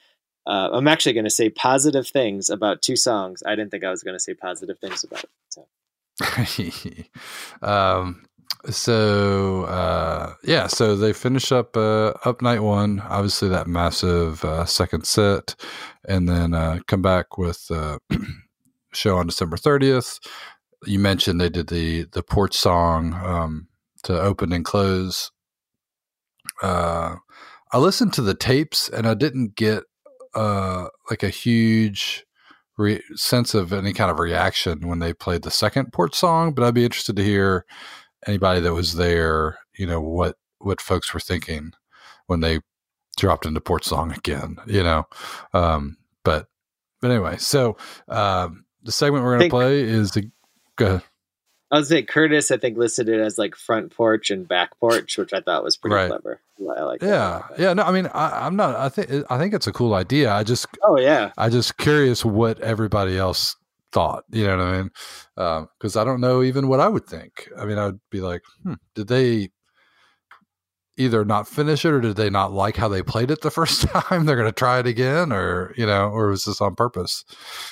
[0.45, 3.43] uh, I'm actually going to say positive things about two songs.
[3.45, 5.29] I didn't think I was going to say positive things about it.
[5.49, 5.67] So.
[7.67, 8.25] um,
[8.69, 13.01] so uh, yeah, so they finish up uh, up night one.
[13.01, 15.55] Obviously, that massive uh, second set,
[16.07, 17.99] and then uh, come back with uh,
[18.93, 20.19] show on December thirtieth.
[20.85, 23.67] You mentioned they did the the porch song um,
[24.03, 25.31] to open and close.
[26.61, 27.15] Uh,
[27.71, 29.83] I listened to the tapes and I didn't get
[30.33, 32.25] uh, like a huge
[32.77, 36.63] re- sense of any kind of reaction when they played the second porch song, but
[36.63, 37.65] I'd be interested to hear
[38.27, 41.71] anybody that was there, you know, what what folks were thinking
[42.27, 42.59] when they
[43.17, 45.05] dropped into Porch song again, you know.
[45.53, 46.47] Um, but
[47.01, 50.29] but anyway, so um, the segment we're going to play is the
[50.75, 51.03] go ahead.
[51.69, 55.17] I would say Curtis, I think listed it as like front porch and back porch,
[55.17, 56.07] which I thought was pretty right.
[56.07, 56.39] clever.
[56.61, 57.01] I like.
[57.01, 57.73] Yeah, yeah.
[57.73, 58.75] No, I mean, I, am not.
[58.75, 60.31] I think I think it's a cool idea.
[60.31, 60.65] I just.
[60.81, 61.31] Oh yeah.
[61.37, 63.57] I just curious what everybody else
[63.91, 64.23] thought.
[64.31, 64.89] You know what I mean?
[65.35, 67.49] Because um, I don't know even what I would think.
[67.57, 69.49] I mean, I would be like, hmm, did they?
[70.97, 73.83] either not finish it or did they not like how they played it the first
[73.83, 74.25] time?
[74.25, 77.23] They're going to try it again, or you know, or was this on purpose?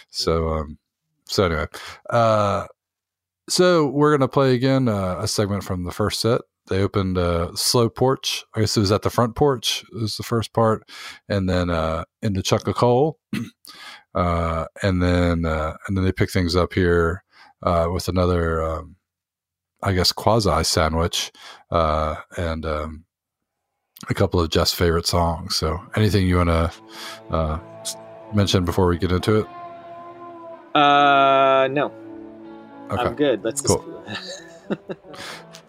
[0.10, 0.78] So, um,
[1.26, 1.68] so anyway,
[2.10, 2.68] uh,
[3.50, 6.42] so we're going to play again uh, a segment from the first set.
[6.68, 8.44] They opened uh, slow porch.
[8.56, 9.86] I guess it was at the front porch.
[9.94, 10.90] It Was the first part,
[11.30, 13.20] and then uh, into Chunk of Coal,
[14.16, 17.24] uh, and then uh, and then they pick things up here
[17.62, 18.64] uh, with another.
[18.64, 18.96] Um,
[19.84, 21.32] I guess quasi sandwich,
[21.70, 23.06] uh, and um,
[24.10, 25.56] a couple of Jeff's favorite songs.
[25.56, 26.72] So, anything you want to
[27.30, 27.60] uh,
[28.34, 29.48] mention before we get into it?
[30.76, 31.92] Uh, no.
[32.90, 33.02] Okay.
[33.02, 33.44] I'm good.
[33.44, 34.04] Let's cool.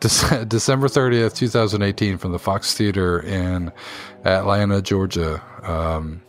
[0.01, 3.73] December 30th, 2018, from the Fox Theater in
[4.25, 5.43] Atlanta, Georgia.
[5.63, 6.23] Um,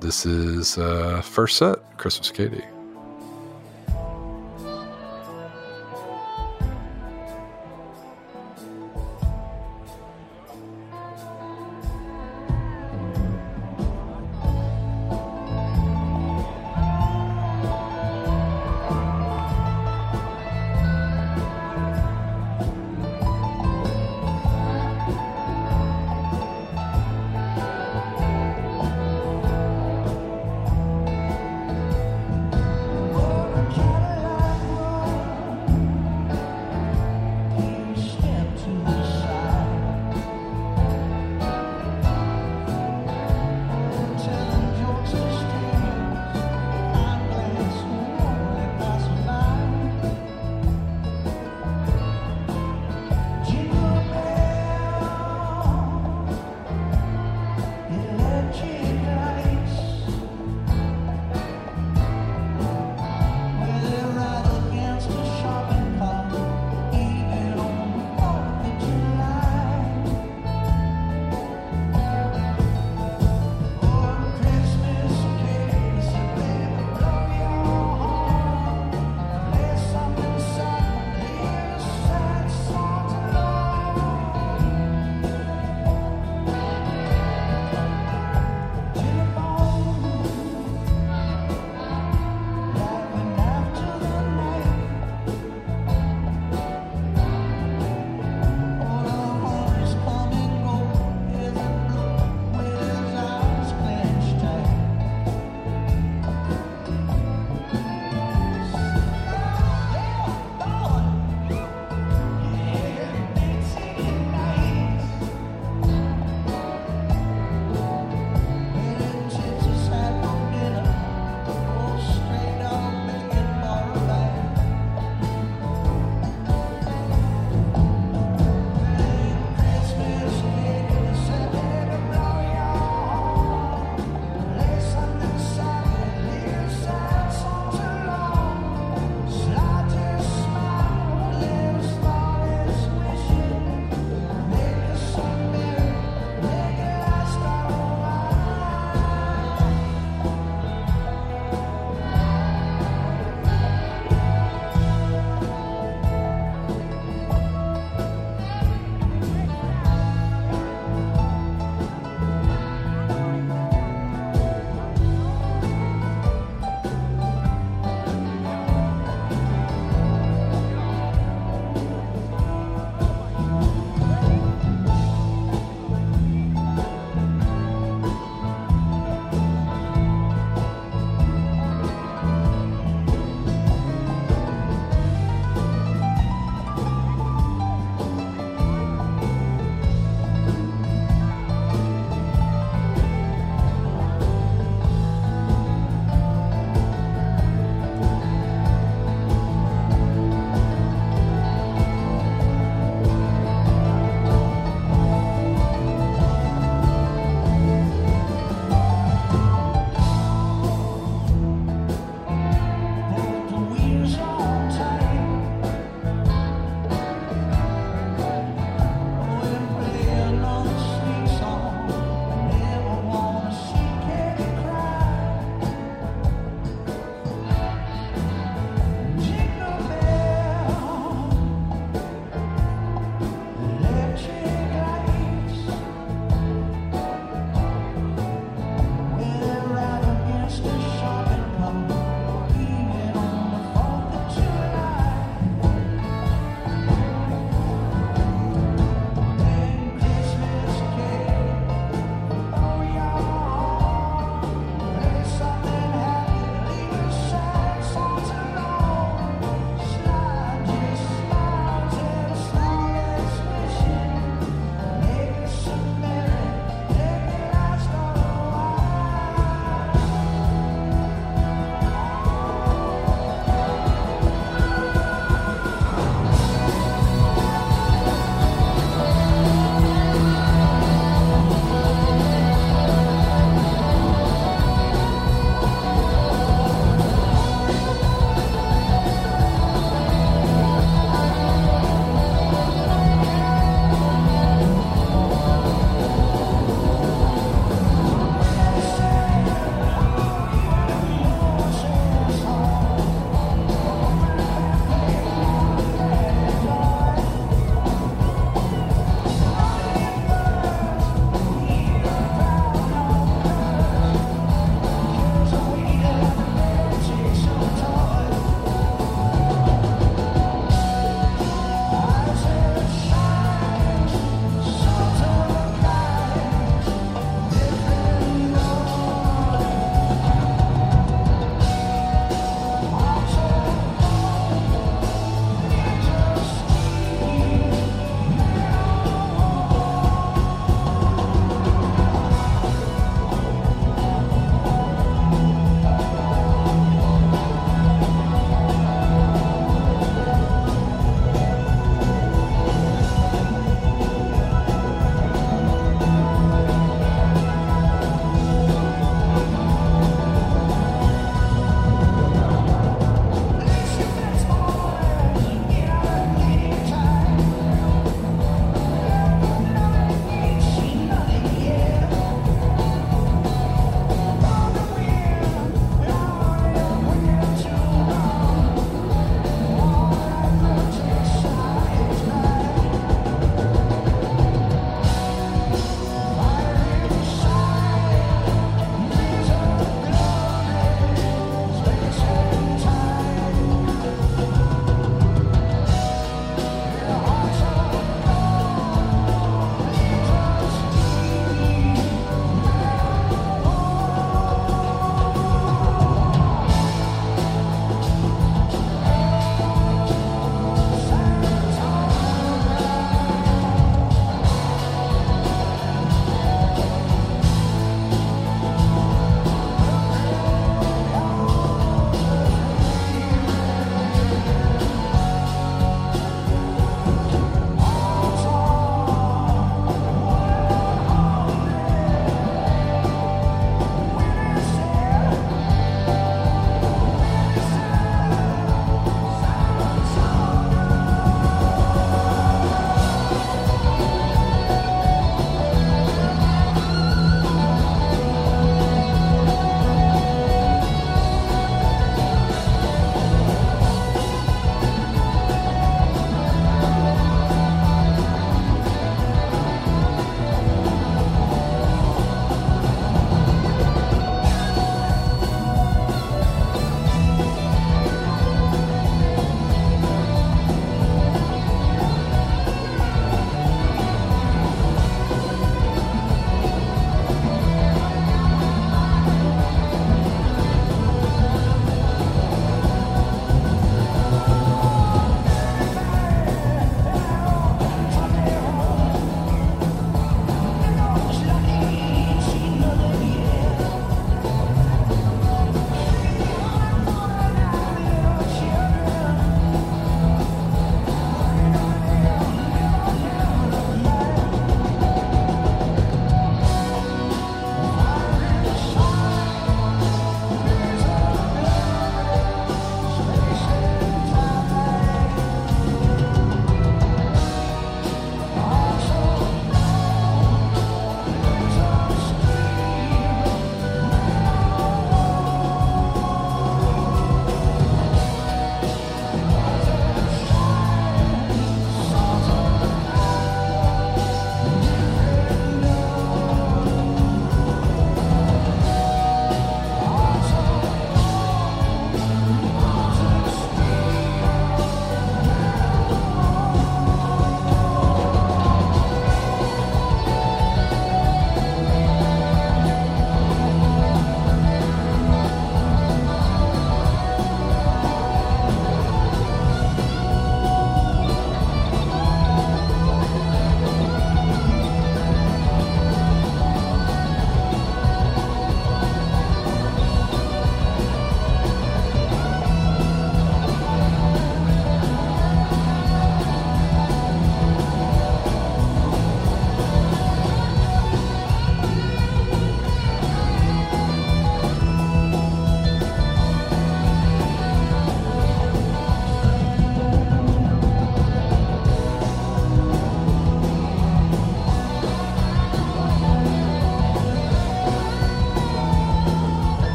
[0.00, 2.64] this is uh, first set, Christmas Katie.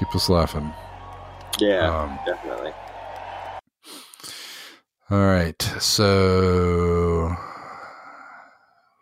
[0.00, 0.72] Keep us laughing.
[1.58, 2.72] Yeah, um, definitely.
[5.10, 7.34] All right, so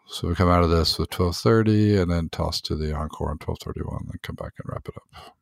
[0.08, 3.30] so we come out of this with twelve thirty, and then toss to the encore
[3.30, 5.34] on twelve thirty one, then come back and wrap it up.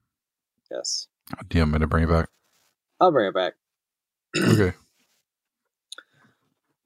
[0.70, 1.08] Yes.
[1.48, 2.28] Do you want me to bring it back?
[3.00, 3.54] I'll bring it back.
[4.36, 4.76] okay.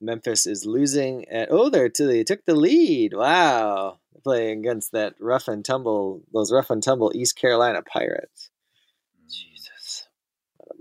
[0.01, 3.15] Memphis is losing at oh they're to they took the lead.
[3.15, 3.99] Wow.
[4.23, 8.50] Playing against that rough and tumble those rough and tumble East Carolina Pirates.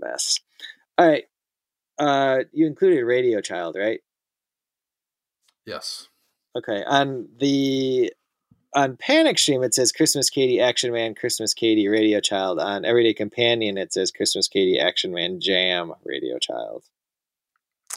[0.00, 0.40] What a mess.
[0.98, 1.24] All right.
[1.98, 4.00] Uh you included Radio Child, right?
[5.66, 6.08] Yes.
[6.56, 6.82] Okay.
[6.86, 8.12] On the
[8.74, 12.60] on Panic Stream it says Christmas Katie Action Man, Christmas Katie Radio Child.
[12.60, 16.84] On Everyday Companion it says Christmas Katie Action Man Jam Radio Child.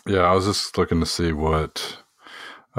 [0.07, 1.99] Yeah, I was just looking to see what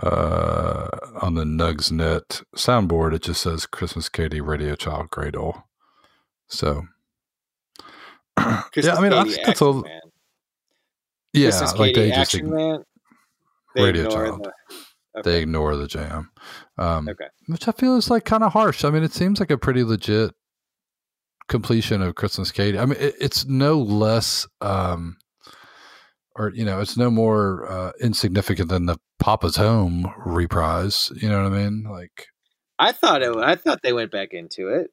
[0.02, 0.88] uh,
[1.22, 3.14] on the Nugs Net soundboard.
[3.14, 5.64] It just says Christmas Katie Radio Child Gradle.
[6.48, 6.88] So
[8.76, 10.00] yeah, I mean, I think that's a man.
[11.32, 12.84] yeah, Christmas like Katie they just Action.
[13.74, 14.44] They Radio Child.
[14.44, 15.30] The, okay.
[15.30, 16.30] They ignore the jam,
[16.78, 17.26] um, okay.
[17.46, 18.84] which I feel is like kind of harsh.
[18.84, 20.32] I mean, it seems like a pretty legit
[21.48, 22.78] completion of Christmas Katie.
[22.78, 24.46] I mean, it, it's no less.
[24.60, 25.16] Um,
[26.36, 31.12] or you know, it's no more uh, insignificant than the Papa's Home reprise.
[31.16, 31.84] You know what I mean?
[31.84, 32.26] Like,
[32.78, 33.36] I thought it.
[33.36, 34.90] I thought they went back into it.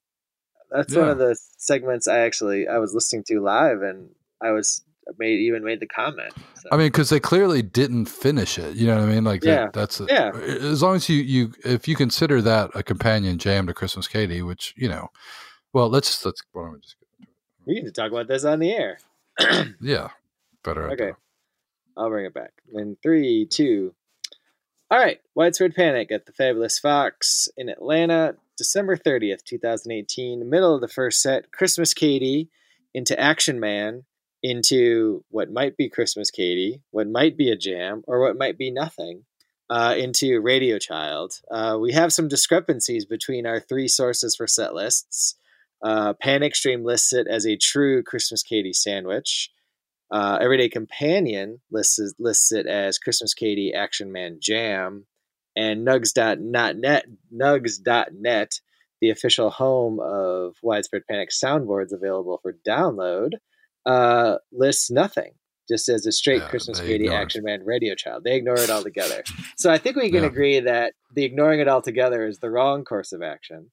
[0.72, 1.02] That's yeah.
[1.02, 4.10] one of the segments I actually I was listening to live, and
[4.42, 4.84] I was
[5.18, 6.34] made even made the comment.
[6.56, 6.70] So.
[6.72, 8.76] I mean, because they clearly didn't finish it.
[8.76, 9.24] You know what I mean?
[9.24, 10.32] Like, yeah, that, that's a, yeah.
[10.34, 14.42] As long as you you if you consider that a companion jam to Christmas Katie,
[14.42, 15.10] which you know,
[15.74, 16.96] well, let's let's why don't we just.
[17.66, 18.98] We need to talk about this on the air.
[19.82, 20.10] yeah,
[20.64, 20.90] better.
[20.92, 21.12] Okay.
[21.96, 22.54] I'll bring it back.
[22.74, 23.94] In three, two.
[24.90, 25.22] All right.
[25.36, 30.50] Widespread Panic at the Fabulous Fox in Atlanta, December 30th, 2018.
[30.50, 31.52] Middle of the first set.
[31.52, 32.50] Christmas Katie
[32.94, 34.04] into Action Man
[34.44, 38.72] into what might be Christmas Katie, what might be a jam, or what might be
[38.72, 39.26] nothing.
[39.70, 41.40] Uh, into Radio Child.
[41.50, 45.36] Uh, we have some discrepancies between our three sources for set lists.
[45.82, 49.50] Uh, Panic Stream lists it as a true Christmas Katie sandwich.
[50.12, 55.06] Uh, Everyday Companion lists lists it as Christmas Katie Action Man Jam,
[55.56, 58.52] and Nugs.net Nugs.net,
[59.02, 63.32] the official home of Widespread Panic soundboards available for download,
[63.86, 65.32] uh, lists nothing.
[65.70, 69.24] Just as a straight yeah, Christmas Katie Action Man Radio Child, they ignore it altogether.
[69.58, 70.30] so I think we can yeah.
[70.30, 73.72] agree that the ignoring it altogether is the wrong course of action.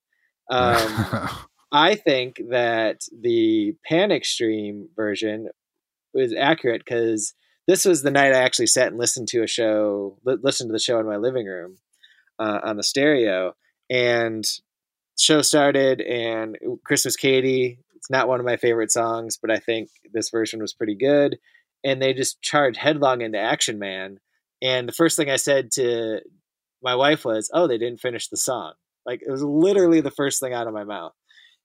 [0.49, 1.29] Um,
[1.73, 5.49] I think that the Panic Stream version
[6.15, 7.35] was accurate because
[7.69, 10.73] this was the night I actually sat and listened to a show, li- listened to
[10.73, 11.77] the show in my living room
[12.39, 13.55] uh, on the stereo,
[13.91, 14.45] and
[15.19, 17.79] show started and Christmas Katie.
[17.95, 21.37] It's not one of my favorite songs, but I think this version was pretty good.
[21.85, 24.19] And they just charged headlong into Action Man.
[24.63, 26.21] And the first thing I said to
[26.83, 28.73] my wife was, "Oh, they didn't finish the song."
[29.05, 31.13] Like it was literally the first thing out of my mouth.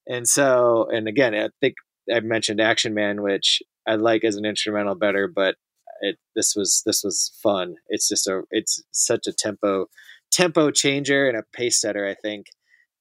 [0.07, 1.75] And so, and again, I think
[2.13, 5.55] I mentioned Action Man, which I like as an instrumental better, but
[6.03, 7.75] it this was this was fun.
[7.87, 9.87] It's just a it's such a tempo
[10.31, 12.47] tempo changer and a pace setter, I think.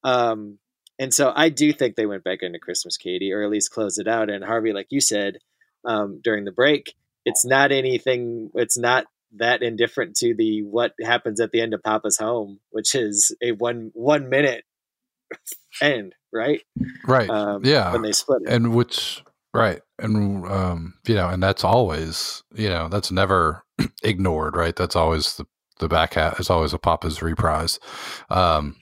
[0.03, 0.59] Um,
[0.99, 3.97] and so I do think they went back into Christmas Katie, or at least close
[3.97, 4.29] it out.
[4.29, 5.37] And Harvey, like you said
[5.85, 6.93] um, during the break,
[7.25, 8.51] it's not anything.
[8.53, 9.05] It's not
[9.37, 13.51] that indifferent to the what happens at the end of Papa's Home, which is a
[13.51, 14.63] one one minute
[15.81, 16.61] end, right?
[17.05, 17.29] Right.
[17.29, 17.91] Um, yeah.
[17.91, 18.49] When they split it.
[18.49, 19.23] and which
[19.53, 19.81] Right.
[19.99, 23.63] And, um, you know, and that's always, you know, that's never
[24.03, 24.75] ignored, right?
[24.75, 25.45] That's always the,
[25.79, 27.79] the back hat is always a Papa's reprise.
[28.29, 28.75] Um,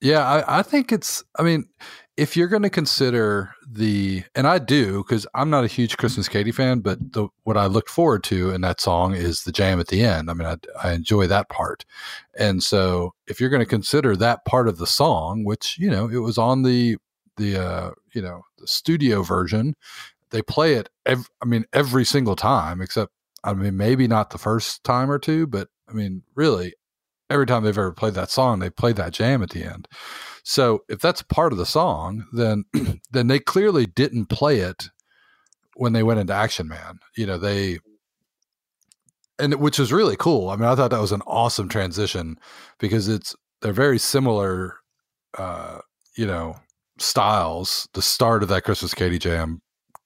[0.00, 1.66] yeah, I, I think it's, I mean,
[2.16, 6.28] if you're going to consider the, and I do, because I'm not a huge Christmas
[6.28, 9.78] Katie fan, but the, what I looked forward to in that song is the jam
[9.78, 10.28] at the end.
[10.28, 11.84] I mean, I, I enjoy that part.
[12.36, 16.08] And so if you're going to consider that part of the song, which, you know,
[16.08, 16.96] it was on the
[17.36, 19.74] the uh, you know the studio version.
[20.30, 20.88] They play it.
[21.04, 23.12] Ev- I mean, every single time, except
[23.44, 26.74] I mean, maybe not the first time or two, but I mean, really,
[27.28, 29.88] every time they've ever played that song, they play that jam at the end.
[30.44, 32.64] So if that's part of the song, then
[33.10, 34.88] then they clearly didn't play it
[35.74, 36.98] when they went into Action Man.
[37.16, 37.78] You know, they
[39.38, 40.50] and which was really cool.
[40.50, 42.38] I mean, I thought that was an awesome transition
[42.78, 44.76] because it's they're very similar
[45.38, 45.78] uh,
[46.16, 46.56] you know,
[47.02, 49.60] styles, the start of that Christmas Katie Jam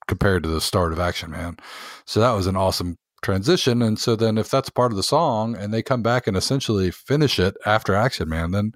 [0.09, 1.56] compared to the start of Action Man.
[2.05, 3.82] So that was an awesome transition.
[3.82, 6.90] And so then if that's part of the song and they come back and essentially
[6.90, 8.73] finish it after Action Man, then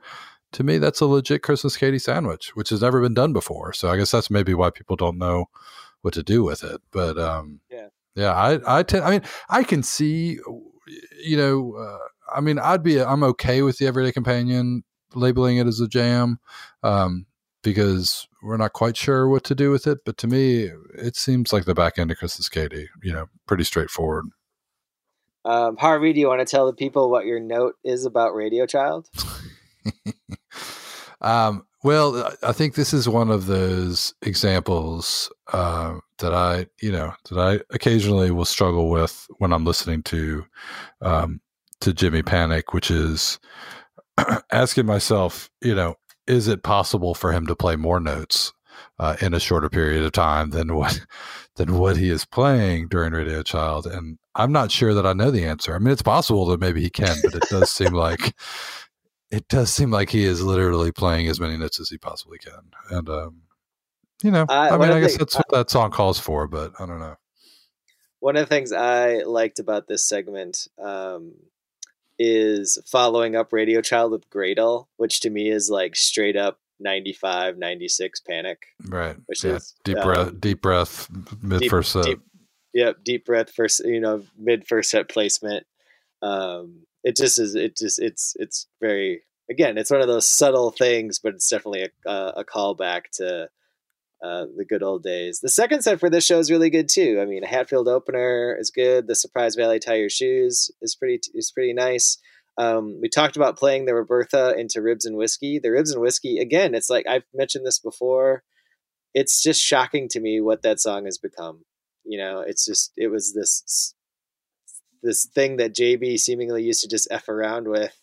[0.52, 3.72] to me, that's a legit Christmas Katie sandwich, which has never been done before.
[3.72, 5.47] So I guess that's maybe why people don't know
[6.02, 6.80] what to do with it.
[6.90, 7.86] But um, yeah,
[8.16, 10.38] yeah, I I, t- I mean, I can see,
[11.22, 11.98] you know, uh,
[12.34, 14.82] I mean, I'd be I'm okay with the Everyday Companion
[15.14, 16.40] labeling it as a jam.
[16.82, 17.26] Um,
[17.62, 19.99] because we're not quite sure what to do with it.
[20.05, 23.65] But to me, it seems like the back end of Christmas Katie, you know, pretty
[23.65, 24.27] straightforward.
[25.45, 28.66] Um, Harvey, do you want to tell the people what your note is about Radio
[28.66, 29.09] Child?
[31.20, 37.15] um, well, I think this is one of those examples uh, that I, you know,
[37.31, 40.45] that I occasionally will struggle with when I'm listening to
[41.01, 41.41] um,
[41.81, 43.39] to Jimmy Panic, which is
[44.53, 45.95] asking myself, you know,
[46.31, 48.52] is it possible for him to play more notes
[49.01, 51.01] uh, in a shorter period of time than what
[51.57, 53.86] than what he is playing during Radio Child?
[53.86, 55.74] And I'm not sure that I know the answer.
[55.74, 58.35] I mean, it's possible that maybe he can, but it does seem like
[59.31, 62.70] it does seem like he is literally playing as many notes as he possibly can.
[62.90, 63.43] And um,
[64.23, 66.86] you know, uh, I mean, I guess that's what that song calls for, but I
[66.86, 67.16] don't know.
[68.20, 71.32] One of the things I liked about this segment um,
[72.22, 77.56] is following up Radio Child with Gradle, which to me is like straight up 95,
[77.56, 78.59] 96 Panic.
[78.86, 79.16] Right.
[79.24, 79.55] Which yeah.
[79.55, 81.09] is deep um, breath, deep breath,
[81.40, 82.05] mid deep, first set.
[82.05, 82.20] Deep,
[82.74, 85.66] yep, deep breath first, you know, mid first set placement.
[86.20, 87.55] Um, it just is.
[87.55, 89.78] It just it's it's very again.
[89.78, 93.48] It's one of those subtle things, but it's definitely a a callback to
[94.22, 95.40] uh, the good old days.
[95.40, 97.18] The second set for this show is really good too.
[97.20, 99.06] I mean, Hatfield opener is good.
[99.06, 102.18] The Surprise Valley Tie Your Shoes is pretty is pretty nice.
[102.59, 105.59] Um, we talked about playing the Roberta into Ribs and Whiskey.
[105.59, 106.74] The Ribs and Whiskey again.
[106.74, 108.42] It's like I've mentioned this before.
[109.14, 111.64] It's just shocking to me what that song has become.
[112.05, 113.94] You know, it's just it was this
[115.02, 117.98] this thing that JB seemingly used to just f around with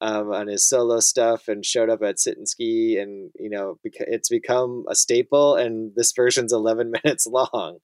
[0.00, 3.78] um, on his solo stuff and showed up at Sit and Ski, and you know
[3.82, 5.54] it's become a staple.
[5.54, 7.78] And this version's 11 minutes long,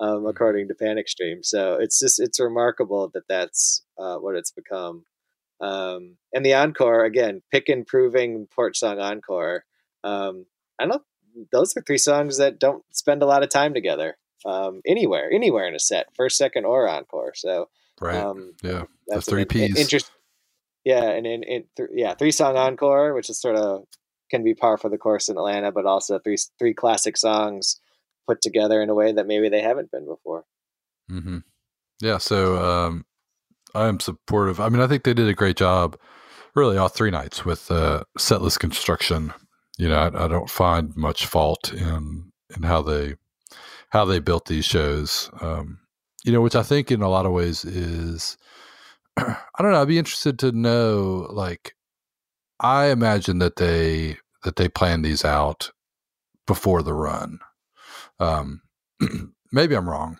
[0.00, 0.26] um, mm-hmm.
[0.26, 1.42] according to Panic Stream.
[1.42, 5.04] So it's just it's remarkable that that's uh, what it's become.
[5.60, 9.64] Um, and the encore again, pick improving porch song encore.
[10.04, 10.46] Um,
[10.78, 11.02] I don't.
[11.52, 15.66] Those are three songs that don't spend a lot of time together um, anywhere, anywhere
[15.66, 17.32] in a set, first, second, or encore.
[17.34, 17.68] So
[18.00, 19.78] right, um, yeah, that's the three P's.
[19.78, 20.10] Interest,
[20.88, 23.84] yeah, and in, in th- yeah, three song encore, which is sort of
[24.30, 27.78] can be par for the course in Atlanta, but also three three classic songs
[28.26, 30.44] put together in a way that maybe they haven't been before.
[31.10, 31.40] Mm-hmm.
[32.00, 33.04] Yeah, so um,
[33.74, 34.60] I am supportive.
[34.60, 35.98] I mean, I think they did a great job,
[36.54, 39.34] really, all three nights with uh, setlist construction.
[39.76, 43.16] You know, I, I don't find much fault in in how they
[43.90, 45.28] how they built these shows.
[45.42, 45.80] Um,
[46.24, 48.38] you know, which I think in a lot of ways is
[49.58, 49.82] I don't know.
[49.82, 51.26] I'd be interested to know.
[51.30, 51.74] Like,
[52.60, 55.70] I imagine that they that they plan these out
[56.46, 57.40] before the run.
[58.20, 58.62] Um,
[59.52, 60.18] maybe I'm wrong,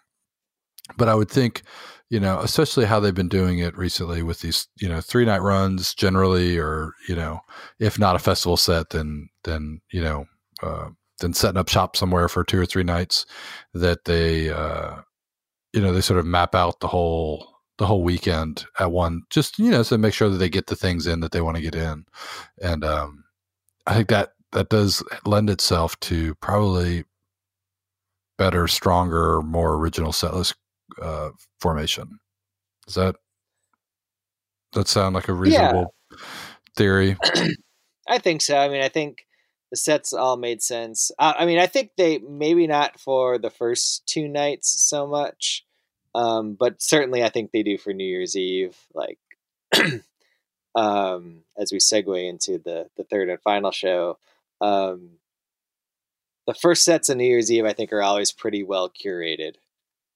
[0.96, 1.62] but I would think,
[2.10, 5.42] you know, especially how they've been doing it recently with these, you know, three night
[5.42, 7.40] runs generally, or you know,
[7.78, 10.26] if not a festival set, then then you know,
[10.62, 10.88] uh,
[11.20, 13.26] then setting up shop somewhere for two or three nights.
[13.74, 14.96] That they, uh,
[15.72, 19.58] you know, they sort of map out the whole the whole weekend at one, just
[19.58, 21.62] you know, so make sure that they get the things in that they want to
[21.62, 22.04] get in,
[22.60, 23.24] and um,
[23.86, 27.04] I think that that does lend itself to probably
[28.36, 30.54] better, stronger, more original setlist
[31.02, 31.30] uh,
[31.60, 32.18] formation.
[32.86, 33.16] Does that
[34.72, 36.18] that sound like a reasonable yeah.
[36.76, 37.16] theory?
[38.08, 38.56] I think so.
[38.56, 39.26] I mean, I think
[39.70, 41.10] the sets all made sense.
[41.18, 45.64] I, I mean, I think they maybe not for the first two nights so much.
[46.14, 48.76] Um, but certainly, I think they do for New Year's Eve.
[48.94, 49.18] Like,
[50.74, 54.18] um, as we segue into the the third and final show,
[54.60, 55.18] um,
[56.46, 59.56] the first sets of New Year's Eve, I think, are always pretty well curated,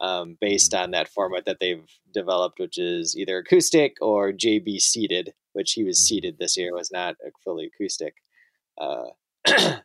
[0.00, 0.84] um, based mm-hmm.
[0.84, 5.84] on that format that they've developed, which is either acoustic or JB seated, which he
[5.84, 6.14] was mm-hmm.
[6.14, 8.16] seated this year was not a fully acoustic
[8.80, 9.08] uh,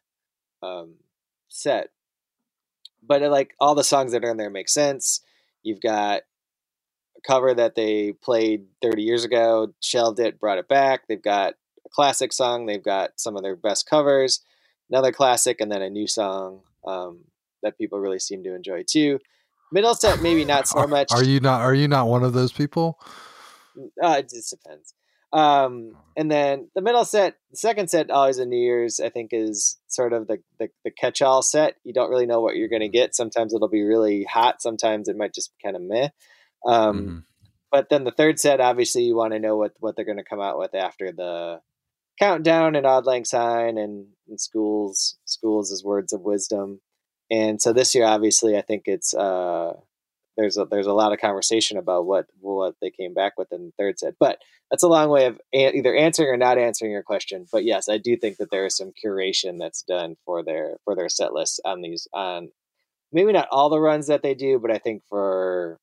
[0.63, 0.95] um,
[1.49, 1.89] set.
[3.03, 5.21] But like all the songs that are in there make sense.
[5.63, 6.21] You've got
[7.17, 11.07] a cover that they played 30 years ago, shelved it, brought it back.
[11.07, 11.55] They've got
[11.85, 12.65] a classic song.
[12.65, 14.41] They've got some of their best covers,
[14.89, 17.25] another classic, and then a new song um,
[17.63, 19.19] that people really seem to enjoy too.
[19.71, 21.11] Middle set, maybe not so much.
[21.11, 21.61] Are you not?
[21.61, 22.99] Are you not one of those people?
[24.01, 24.93] Uh, it just depends.
[25.37, 29.29] Um, and then the middle set, the second set, always a New Year's, I think,
[29.33, 31.75] is sort of the, the, the catch all set.
[31.83, 33.15] You don't really know what you're going to get.
[33.15, 34.63] Sometimes it'll be really hot.
[34.63, 36.09] Sometimes it might just be kind of meh.
[36.65, 37.17] Um, mm-hmm.
[37.71, 40.23] But then the third set, obviously, you want to know what, what they're going to
[40.23, 41.59] come out with after the
[42.19, 46.81] countdown and Auld Lang Syne and, and schools schools as words of wisdom.
[47.29, 49.73] And so this year, obviously, I think it's uh,
[50.37, 53.65] there's a there's a lot of conversation about what what they came back with in
[53.65, 54.15] the third set.
[54.19, 54.39] But
[54.69, 57.47] that's a long way of either answering or not answering your question.
[57.51, 60.95] But yes, I do think that there is some curation that's done for their for
[60.95, 62.49] their set lists on these on
[63.11, 65.79] maybe not all the runs that they do, but I think for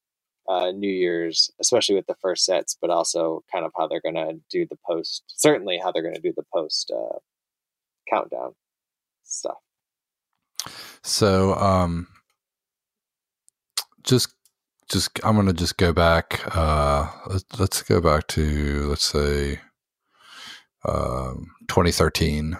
[0.48, 4.14] uh, New Year's, especially with the first sets, but also kind of how they're going
[4.14, 5.24] to do the post.
[5.28, 7.18] Certainly, how they're going to do the post uh,
[8.10, 8.55] countdown
[9.24, 9.56] stuff.
[11.02, 12.09] So, um,
[14.02, 14.35] just,
[14.89, 16.40] just, I'm going to just go back.
[16.56, 17.09] Uh,
[17.59, 19.61] let's, go back to, let's say,
[20.85, 22.56] um, 2013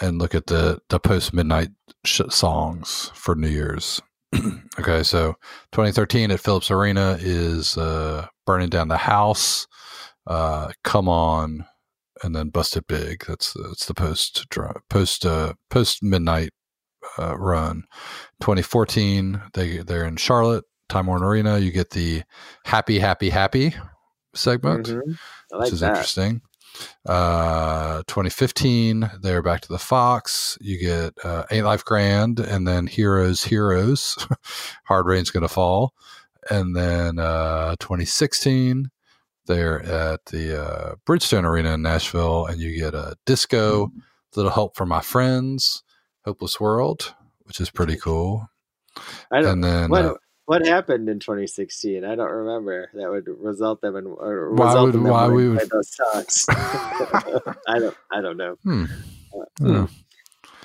[0.00, 1.70] and look at the, the post midnight
[2.04, 4.00] sh- songs for New Year's.
[4.78, 5.34] okay, so
[5.72, 9.66] 2013 at Phillips Arena is uh, Burning Down the House,
[10.26, 11.64] uh, Come On,
[12.22, 13.24] and then Busted Big.
[13.26, 14.46] That's that's the post
[14.90, 16.50] post uh, post midnight
[17.18, 17.84] uh, run.
[18.40, 21.58] 2014, they they're in Charlotte, Time Warner Arena.
[21.58, 22.22] You get the
[22.64, 23.74] Happy Happy Happy
[24.34, 25.10] segment, mm-hmm.
[25.52, 25.90] like which is that.
[25.90, 26.42] interesting.
[27.06, 30.56] Uh, 2015, they're back to the Fox.
[30.60, 34.16] You get uh, Ain't Life Grand, and then Heroes, Heroes.
[34.84, 35.92] Hard Rain's Gonna Fall,
[36.50, 38.90] and then uh, 2016,
[39.46, 43.90] they're at the uh, Bridgestone Arena in Nashville, and you get a disco,
[44.36, 45.82] Little Help for My Friends,
[46.24, 48.48] Hopeless World, which is pretty cool.
[49.32, 49.52] I don't.
[49.52, 50.18] And then what
[50.48, 52.04] what happened in 2016?
[52.06, 52.88] I don't remember.
[52.94, 54.06] That would result them in.
[54.06, 56.46] Or Why result would- in them why we would- those songs?
[57.68, 57.96] I don't.
[58.10, 58.54] I don't know.
[58.62, 58.84] hmm.
[59.58, 59.84] Hmm.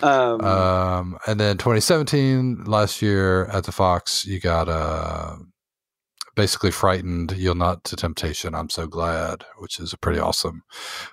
[0.01, 5.35] Um, Um, and then 2017, last year at the Fox, you got uh,
[6.35, 7.33] basically frightened.
[7.37, 8.55] You'll not to temptation.
[8.55, 10.63] I'm so glad, which is a pretty awesome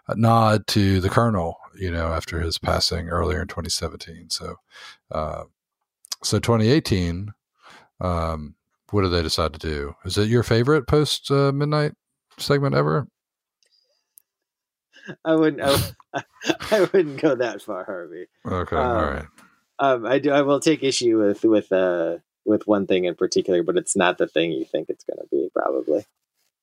[0.09, 1.56] uh, nod to the Colonel.
[1.76, 4.30] You know, after his passing earlier in 2017.
[4.30, 4.56] So,
[5.10, 5.44] uh,
[6.22, 7.32] so 2018.
[8.01, 8.55] Um,
[8.90, 9.94] what do they decide to do?
[10.04, 11.92] Is it your favorite post uh, midnight
[12.38, 13.06] segment ever?
[15.24, 15.62] I wouldn't.
[16.14, 16.22] I,
[16.70, 18.26] I wouldn't go that far, Harvey.
[18.46, 19.26] Okay, Um, all right.
[19.78, 20.30] Um, I do.
[20.30, 24.18] I will take issue with with uh with one thing in particular, but it's not
[24.18, 25.48] the thing you think it's going to be.
[25.54, 26.04] Probably.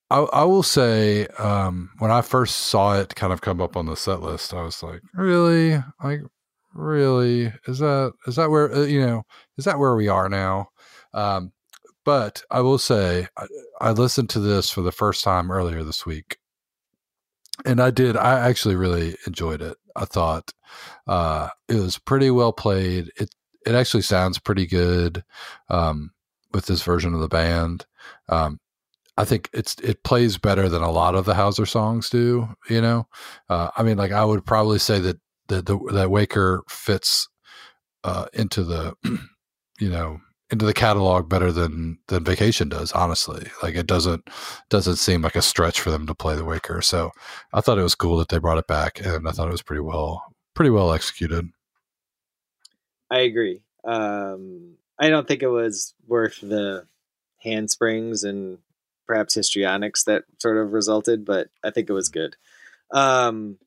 [0.10, 3.88] I, I will say, um, when I first saw it kind of come up on
[3.88, 6.22] the set list, I was like, really, like,
[6.74, 9.24] really, is that is that where uh, you know
[9.58, 10.70] is that where we are now?
[11.14, 11.52] Um,
[12.08, 13.48] but I will say, I,
[13.82, 16.38] I listened to this for the first time earlier this week,
[17.66, 18.16] and I did.
[18.16, 19.76] I actually really enjoyed it.
[19.94, 20.54] I thought
[21.06, 23.12] uh, it was pretty well played.
[23.18, 23.36] It
[23.66, 25.26] it actually sounds pretty good
[25.70, 26.12] um,
[26.54, 27.86] with this version of the band.
[28.30, 28.62] Um,
[29.18, 32.48] I think it's it plays better than a lot of the Houser songs do.
[32.70, 33.08] You know,
[33.50, 35.20] uh, I mean, like I would probably say that
[35.50, 37.28] that the, that Waker fits
[38.06, 38.96] uh, into the
[39.82, 42.92] you know into the catalog better than than Vacation does.
[42.92, 44.30] Honestly, like it doesn't
[44.70, 46.82] doesn't seem like a stretch for them to play the Waker.
[46.82, 47.12] So
[47.54, 49.62] I thought it was cool that they brought it back, and I thought it was
[49.62, 51.50] pretty well pretty well executed.
[53.10, 53.62] I agree.
[53.84, 56.88] Um, I don't think it was worth the
[57.42, 58.58] handsprings and
[59.06, 62.36] perhaps histrionics that sort of resulted, but I think it was good.
[62.92, 63.58] Um,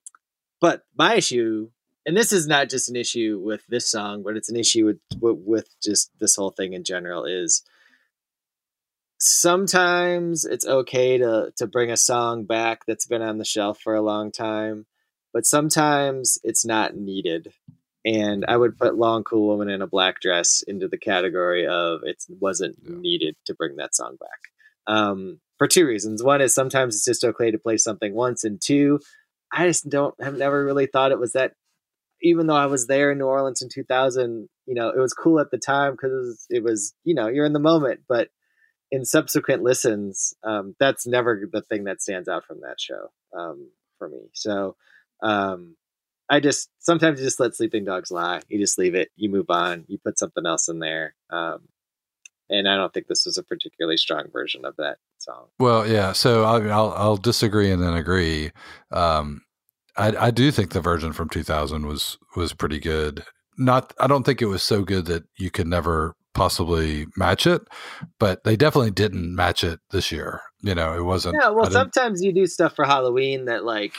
[0.61, 1.71] but my issue,
[2.11, 4.99] and this is not just an issue with this song, but it's an issue with
[5.21, 7.63] with, with just this whole thing in general, is
[9.19, 13.95] sometimes it's okay to to bring a song back that's been on the shelf for
[13.95, 14.87] a long time,
[15.33, 17.53] but sometimes it's not needed
[18.05, 22.01] and I would put "Long Cool Woman in a Black Dress" into the category of
[22.03, 22.97] it wasn't Yeah.
[22.97, 24.41] needed to bring that song back.
[24.89, 26.25] Um, for two reasons.
[26.25, 28.99] One is sometimes it's just okay to play something once, and two,
[29.53, 31.53] I just don't have never really thought it was that.
[32.23, 35.41] Even though I was there in New Orleans in 2000, you know, it was cool
[35.41, 38.01] at the time because it was, you know, you're in the moment.
[38.09, 38.29] But
[38.91, 43.71] in subsequent listens, um, that's never the thing that stands out from that show um,
[43.99, 44.29] for me.
[44.35, 44.77] So,
[45.23, 45.77] um,
[46.29, 48.41] I just sometimes you just let sleeping dogs lie.
[48.49, 49.11] You just leave it.
[49.17, 49.85] You move on.
[49.89, 51.15] You put something else in there.
[51.29, 51.69] Um,
[52.49, 55.47] and I don't think this was a particularly strong version of that song.
[55.59, 56.13] Well, yeah.
[56.13, 58.53] So I, I'll I'll disagree and then agree.
[58.93, 59.43] Um,
[59.97, 63.25] I I do think the version from 2000 was was pretty good.
[63.59, 67.63] Not I don't think it was so good that you could never possibly match it,
[68.19, 70.41] but they definitely didn't match it this year.
[70.63, 71.37] You know, it wasn't.
[71.41, 73.95] Yeah, well, sometimes you do stuff for Halloween that like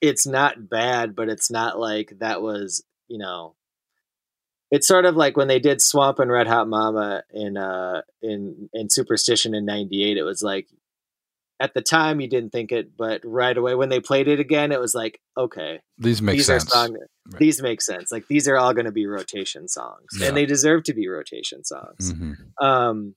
[0.00, 3.54] it's not bad, but it's not like that was you know.
[4.68, 8.68] It's sort of like when they did Swamp and Red Hot Mama in uh in
[8.72, 10.16] in Superstition in '98.
[10.16, 10.66] It was like
[11.58, 14.72] at the time you didn't think it, but right away when they played it again,
[14.72, 16.66] it was like, okay, these make these sense.
[16.66, 17.38] Are song, right.
[17.38, 18.12] These make sense.
[18.12, 20.28] Like these are all going to be rotation songs, yeah.
[20.28, 22.12] and they deserve to be rotation songs.
[22.12, 22.64] Mm-hmm.
[22.64, 23.14] Um,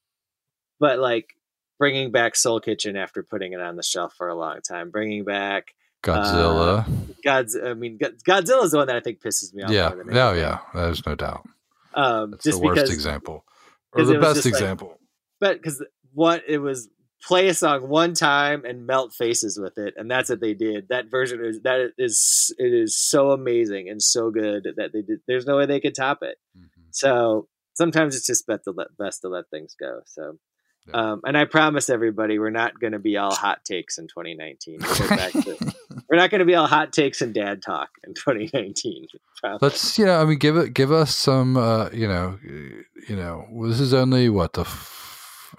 [0.79, 1.35] but like
[1.77, 5.25] bringing back Soul Kitchen after putting it on the shelf for a long time, bringing
[5.25, 6.87] back Godzilla.
[6.87, 7.57] Uh, God's.
[7.61, 9.71] I mean, Godzilla is the one that I think pisses me off.
[9.71, 9.91] Yeah.
[9.93, 10.59] Oh yeah.
[10.73, 11.47] There's no doubt.
[11.93, 13.43] Um, That's just the worst because, example,
[13.91, 14.89] or the best example.
[14.89, 14.97] Like,
[15.39, 15.83] but because
[16.13, 16.87] what it was
[17.21, 20.87] play a song one time and melt faces with it and that's what they did
[20.89, 25.19] that version is that is it is so amazing and so good that they did
[25.27, 26.81] there's no way they could top it mm-hmm.
[26.91, 30.37] so sometimes it's just best to let best to let things go so
[30.87, 30.93] yeah.
[30.93, 34.79] um, and i promise everybody we're not going to be all hot takes in 2019
[34.79, 35.73] to,
[36.09, 39.07] we're not going to be all hot takes and dad talk in 2019
[39.61, 43.81] let's yeah i mean give it give us some uh you know you know this
[43.81, 44.63] is only what the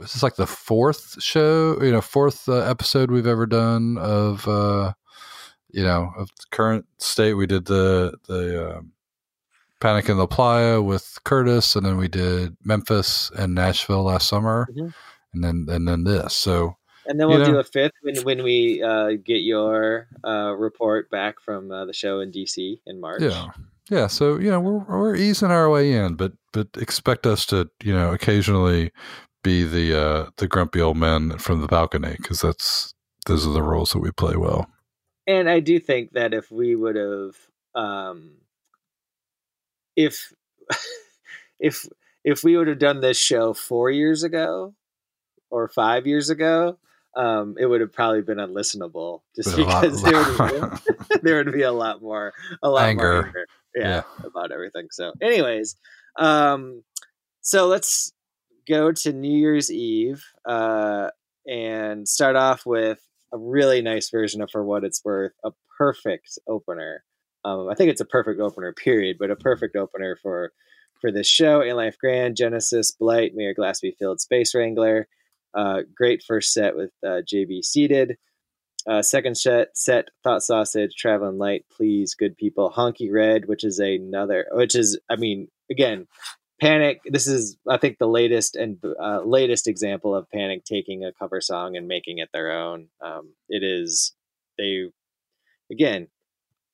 [0.00, 4.48] this is like the fourth show, you know, fourth uh, episode we've ever done of,
[4.48, 4.92] uh,
[5.70, 7.34] you know, of the current state.
[7.34, 8.80] We did the the uh,
[9.80, 14.68] Panic in the Playa with Curtis, and then we did Memphis and Nashville last summer,
[14.70, 14.88] mm-hmm.
[15.34, 16.34] and then and then this.
[16.34, 20.54] So and then we'll know, do a fifth when when we uh, get your uh,
[20.56, 23.22] report back from uh, the show in DC in March.
[23.22, 23.48] Yeah,
[23.90, 24.06] yeah.
[24.06, 27.92] So you know we're we're easing our way in, but but expect us to you
[27.92, 28.92] know occasionally
[29.42, 32.94] be the uh, the grumpy old man from the balcony because that's
[33.26, 34.68] those are the roles that we play well.
[35.26, 37.36] And I do think that if we would have,
[37.74, 38.32] um,
[39.96, 40.32] if
[41.60, 41.86] if
[42.24, 44.74] if we would have done this show four years ago
[45.50, 46.78] or five years ago,
[47.16, 50.70] um, it would have probably been unlistenable just because there, would
[51.08, 53.12] be, there would be a lot more a lot anger.
[53.12, 54.88] more anger yeah, yeah, about everything.
[54.90, 55.76] So, anyways,
[56.16, 56.82] um,
[57.40, 58.12] so let's
[58.70, 61.08] go to New Year's Eve uh,
[61.46, 63.00] and start off with
[63.32, 67.04] a really nice version of For What It's Worth, a perfect opener.
[67.44, 70.52] Um, I think it's a perfect opener, period, but a perfect opener for
[71.00, 71.62] for this show.
[71.62, 75.08] Ain't Life Grand, Genesis, Blight, May Your Glass Be Filled, Space Wrangler.
[75.54, 78.16] Uh, great first set with uh, JB seated.
[78.86, 83.78] Uh, second set, set Thought Sausage, Traveling Light, Please, Good People, Honky Red, which is
[83.78, 86.06] another, which is, I mean, again,
[86.60, 87.00] Panic.
[87.06, 91.40] This is, I think, the latest and uh, latest example of Panic taking a cover
[91.40, 92.88] song and making it their own.
[93.00, 94.12] Um, it is
[94.58, 94.90] they,
[95.70, 96.08] again,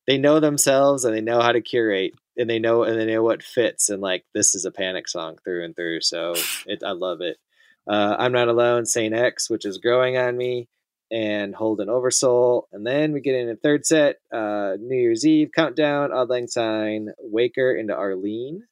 [0.07, 3.23] they know themselves and they know how to curate and they know and they know
[3.23, 6.01] what fits and like this is a Panic song through and through.
[6.01, 6.35] So
[6.67, 7.39] it, I love it.
[7.89, 8.87] Uh, I'm not alone.
[8.87, 10.69] Saint X, which is growing on me,
[11.13, 14.17] and Holden Oversoul, and then we get in a third set.
[14.33, 16.11] Uh, New Year's Eve countdown.
[16.13, 18.65] Auld Lang Syne, Waker into Arlene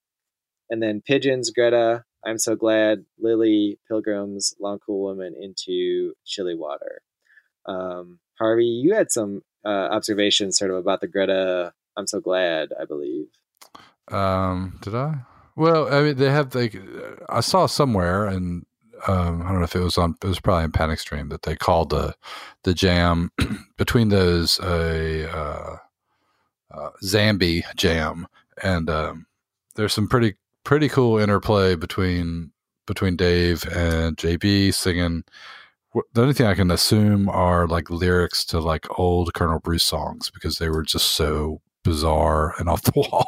[0.70, 7.02] and then Pigeons, Greta, I'm so glad, Lily, Pilgrims, Long Cool Woman into Chilly Water.
[7.66, 11.72] Um, Harvey, you had some uh, observations sort of about the Greta.
[11.96, 13.26] I'm so glad, I believe.
[14.08, 15.20] Um, did I?
[15.56, 16.76] Well, I mean, they have like
[17.28, 18.66] I saw somewhere, and
[19.06, 20.16] um, I don't know if it was on.
[20.22, 22.14] It was probably in Panic Stream that they called the
[22.64, 23.30] the jam
[23.78, 25.76] between those a uh,
[26.72, 28.26] uh, Zambi jam,
[28.62, 29.26] and um,
[29.76, 30.34] there's some pretty
[30.64, 32.50] pretty cool interplay between
[32.86, 35.24] between Dave and JB singing.
[36.12, 40.30] The only thing I can assume are like lyrics to like old Colonel Bruce songs
[40.30, 43.26] because they were just so bizarre and off the wall.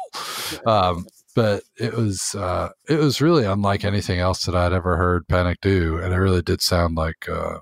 [0.65, 1.05] Um,
[1.35, 5.59] but it was uh, it was really unlike anything else that I'd ever heard Panic
[5.61, 7.59] do, and it really did sound like uh,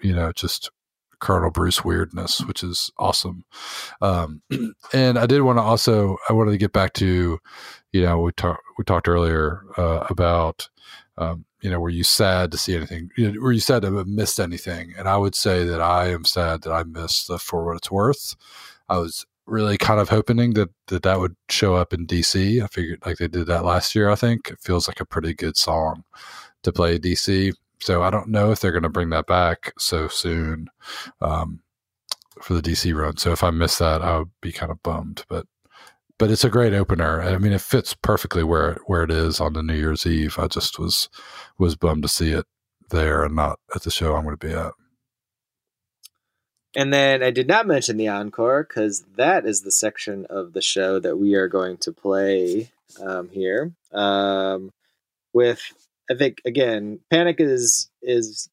[0.00, 0.70] you know just
[1.20, 3.44] Colonel Bruce weirdness, which is awesome.
[4.00, 4.42] Um,
[4.92, 7.38] and I did want to also I wanted to get back to
[7.92, 10.68] you know we talked we talked earlier uh, about
[11.18, 13.10] um, you know were you sad to see anything
[13.40, 14.94] were you sad to have missed anything?
[14.98, 17.90] And i would say that i am sad that i missed the for what it's
[17.90, 18.36] worth.
[18.88, 22.66] I was really kind of hoping that that, that would show up in dc i
[22.66, 24.50] figured like they did that last year i think.
[24.50, 26.04] It feels like a pretty good song
[26.62, 30.08] to play dc so i don't know if they're going to bring that back so
[30.08, 30.68] soon
[31.20, 31.60] um,
[32.40, 35.24] for the dc run so if i miss that i would be kind of bummed
[35.28, 35.46] but
[36.18, 37.20] but it's a great opener.
[37.20, 40.38] I mean, it fits perfectly where where it is on the New Year's Eve.
[40.38, 41.08] I just was
[41.58, 42.46] was bummed to see it
[42.90, 44.72] there and not at the show I'm going to be at.
[46.74, 50.60] And then I did not mention the encore because that is the section of the
[50.60, 52.70] show that we are going to play
[53.00, 53.72] um, here.
[53.92, 54.72] Um,
[55.32, 55.60] with
[56.10, 58.48] I think again, Panic is is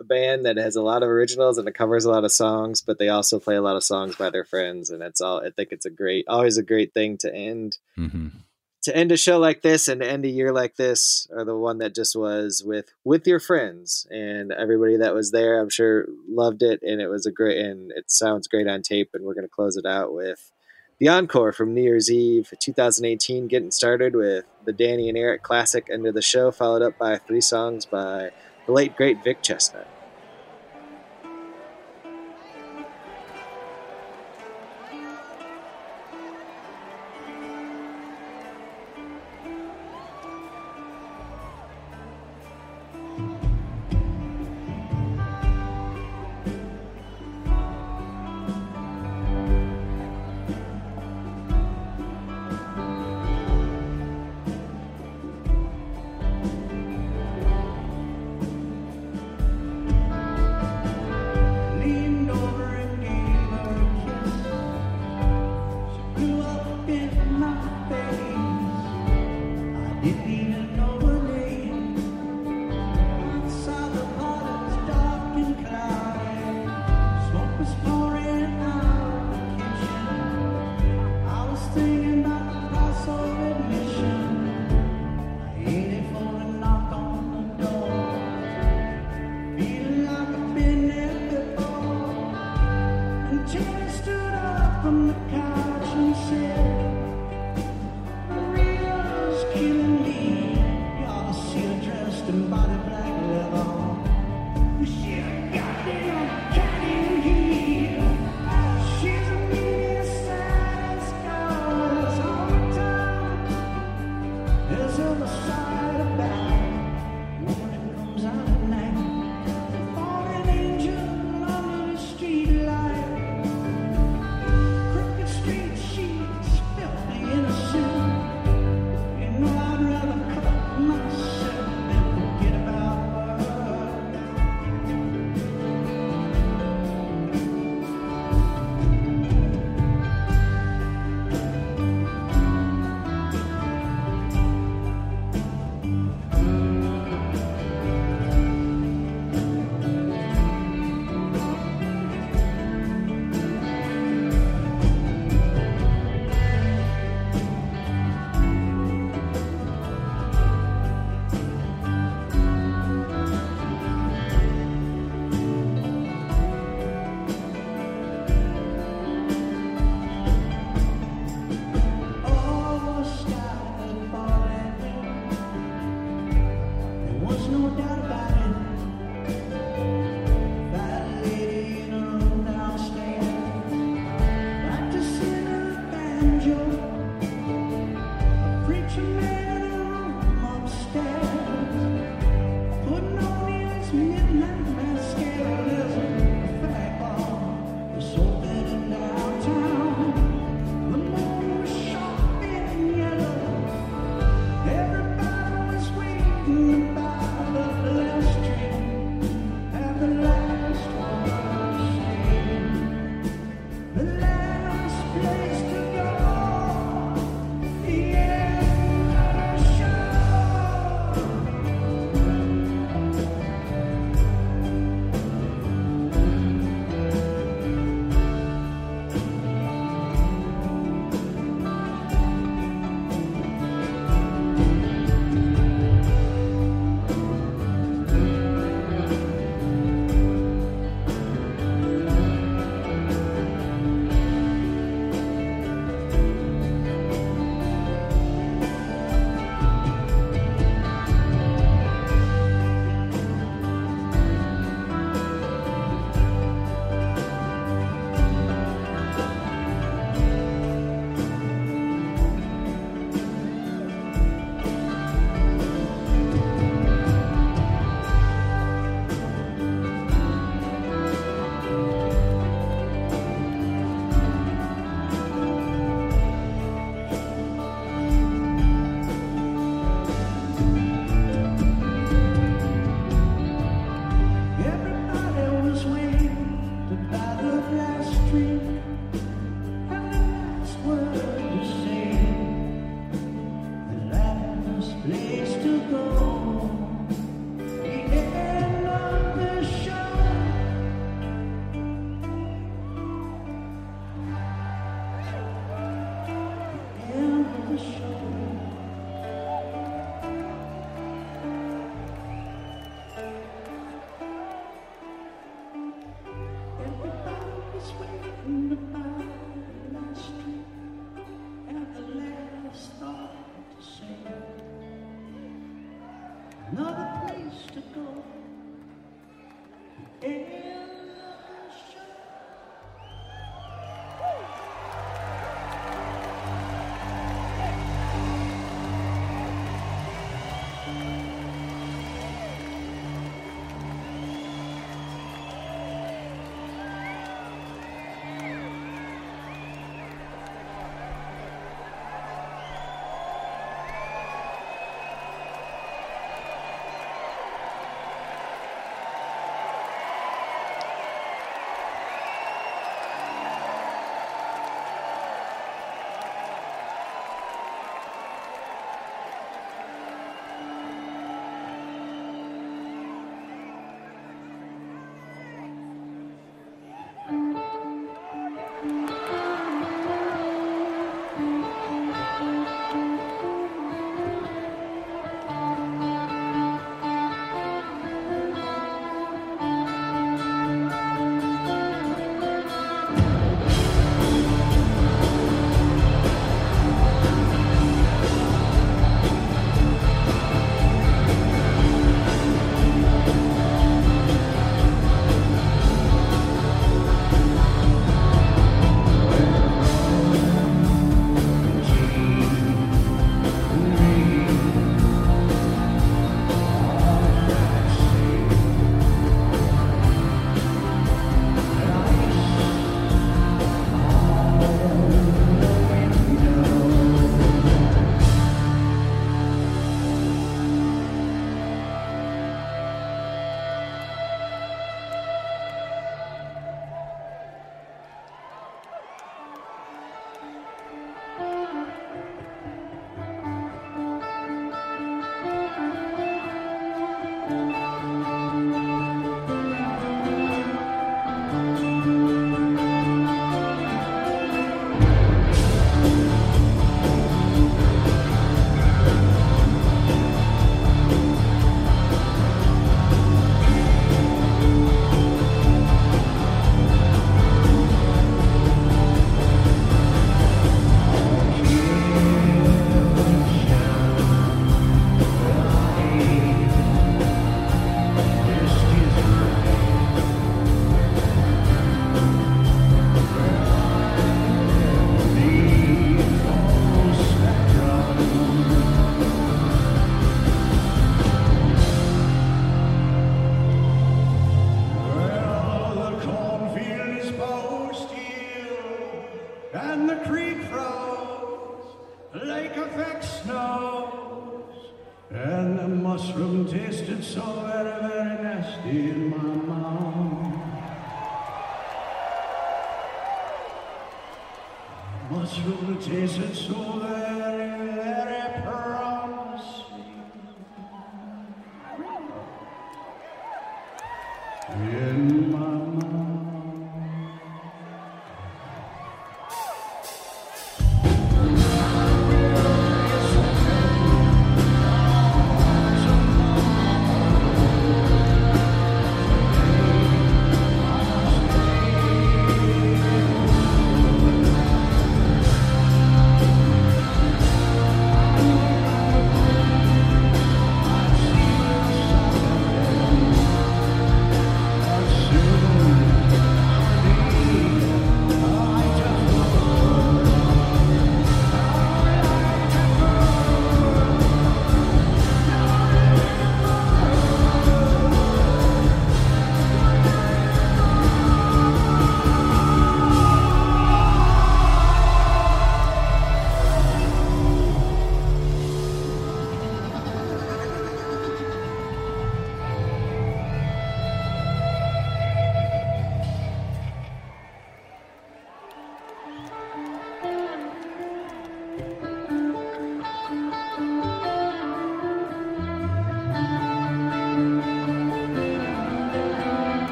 [0.00, 2.80] a band that has a lot of originals and it covers a lot of songs,
[2.82, 5.44] but they also play a lot of songs by their friends, and it's all.
[5.44, 7.78] I think it's a great, always a great thing to end.
[7.98, 8.28] Mm-hmm.
[8.82, 11.78] to end a show like this and end a year like this, or the one
[11.78, 16.62] that just was with with your friends and everybody that was there, I'm sure loved
[16.62, 19.10] it, and it was a great and it sounds great on tape.
[19.14, 20.52] And we're gonna close it out with
[20.98, 25.88] the encore from New Year's Eve 2018, getting started with the Danny and Eric classic
[26.06, 28.30] of the show, followed up by three songs by
[28.66, 29.86] the late great Vic Chesnutt.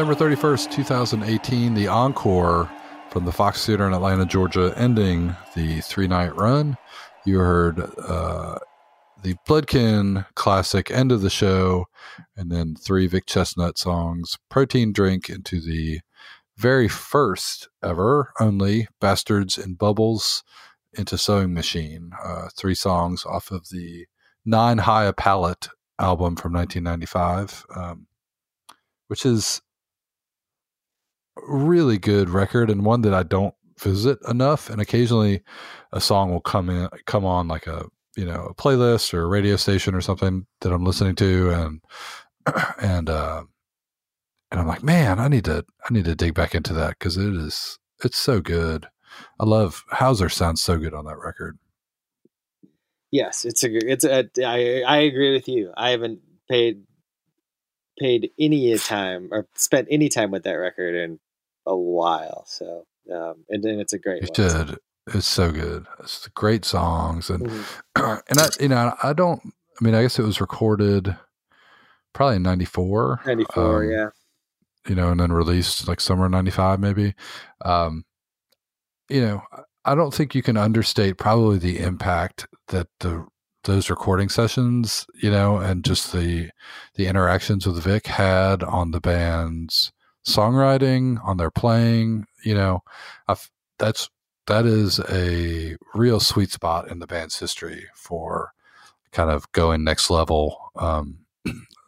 [0.00, 2.70] December 31st, 2018, the encore
[3.10, 6.78] from the Fox Theater in Atlanta, Georgia, ending the three night run.
[7.26, 8.58] You heard uh,
[9.22, 11.84] the Bloodkin classic end of the show,
[12.34, 16.00] and then three Vic Chesnutt songs, Protein Drink into the
[16.56, 20.42] very first ever, only Bastards and Bubbles
[20.94, 22.12] into Sewing Machine.
[22.24, 24.06] Uh, three songs off of the
[24.46, 25.68] Nine High a Pallet
[25.98, 28.06] album from 1995, um,
[29.06, 29.60] which is
[31.48, 34.70] really good record and one that I don't visit enough.
[34.70, 35.42] And occasionally
[35.92, 37.86] a song will come in, come on like a,
[38.16, 41.50] you know, a playlist or a radio station or something that I'm listening to.
[41.50, 41.80] And,
[42.80, 43.44] and, uh,
[44.50, 47.16] and I'm like, man, I need to, I need to dig back into that because
[47.16, 48.86] it is, it's so good.
[49.38, 51.58] I love Houser sounds so good on that record.
[53.10, 55.72] Yes, it's a it's a I I agree with you.
[55.76, 56.84] I haven't paid
[57.98, 61.18] paid any time or spent any time with that record in
[61.70, 62.44] a while.
[62.46, 64.22] So um, and then it's a great.
[64.22, 64.30] One.
[64.34, 64.76] did.
[65.14, 65.86] It's so good.
[66.00, 68.00] It's great songs and mm-hmm.
[68.28, 69.40] and I you know I don't.
[69.44, 71.16] I mean I guess it was recorded
[72.12, 73.22] probably in '94.
[73.26, 74.08] '94, um, yeah.
[74.88, 77.14] You know, and then released like summer '95 maybe.
[77.64, 78.04] Um,
[79.08, 79.42] you know,
[79.84, 83.26] I don't think you can understate probably the impact that the
[83.64, 86.50] those recording sessions, you know, and just the
[86.94, 89.92] the interactions with Vic had on the band's
[90.26, 92.82] songwriting, on their playing, you know,
[93.28, 94.08] I've, that's
[94.46, 98.52] that is a real sweet spot in the band's history for
[99.12, 100.72] kind of going next level.
[100.76, 101.18] Um,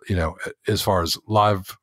[0.09, 0.36] you know,
[0.68, 1.76] as far as live,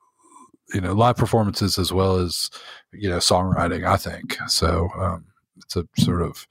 [0.73, 2.49] you know, live performances as well as
[2.91, 3.85] you know songwriting.
[3.85, 4.89] I think so.
[4.97, 5.26] Um,
[5.57, 6.47] it's a sort of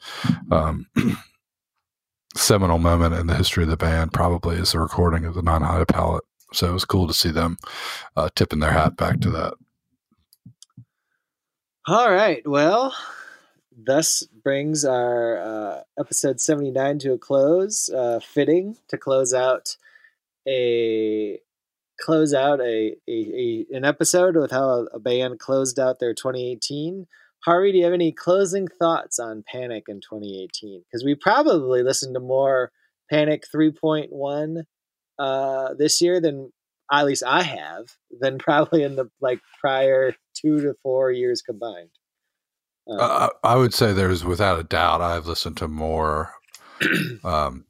[0.50, 0.86] um,
[2.36, 4.12] seminal moment in the history of the band.
[4.12, 6.24] Probably is the recording of the Nine High Pallet.
[6.52, 7.58] So it was cool to see them
[8.16, 9.54] uh, tipping their hat back to that.
[11.88, 12.46] All right.
[12.46, 12.94] Well,
[13.74, 17.88] thus brings our uh, episode 79 to a close.
[17.88, 19.74] Uh, fitting to close out
[20.46, 21.38] a
[21.98, 27.06] close out a, a, a, an episode with how a, band closed out their 2018
[27.46, 30.82] Hari, do you have any closing thoughts on Panic in 2018?
[30.84, 32.70] Because we probably listened to more
[33.08, 34.64] Panic 3.1
[35.18, 36.52] uh, this year than
[36.90, 37.86] at least I have
[38.20, 41.90] than probably in the like prior two to four years combined.
[42.88, 46.32] Um, uh, I would say there's without a doubt I've listened to more
[47.24, 47.64] um,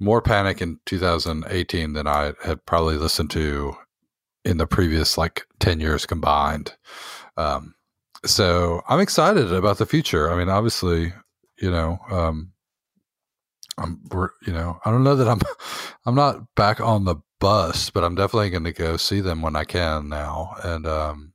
[0.00, 3.76] more Panic in 2018 than I had probably listened to
[4.44, 6.74] in the previous like 10 years combined.
[7.36, 7.74] Um,
[8.24, 10.30] so I'm excited about the future.
[10.30, 11.12] I mean, obviously,
[11.60, 12.52] you know, um,
[13.78, 15.40] I'm, we're, you know, I don't know that I'm,
[16.06, 19.56] I'm not back on the bus, but I'm definitely going to go see them when
[19.56, 20.54] I can now.
[20.62, 21.32] And, um,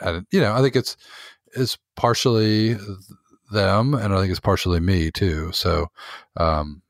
[0.00, 0.98] and you know, I think it's,
[1.56, 2.76] it's partially
[3.50, 5.50] them, and I think it's partially me too.
[5.52, 5.86] So,
[6.36, 6.82] um,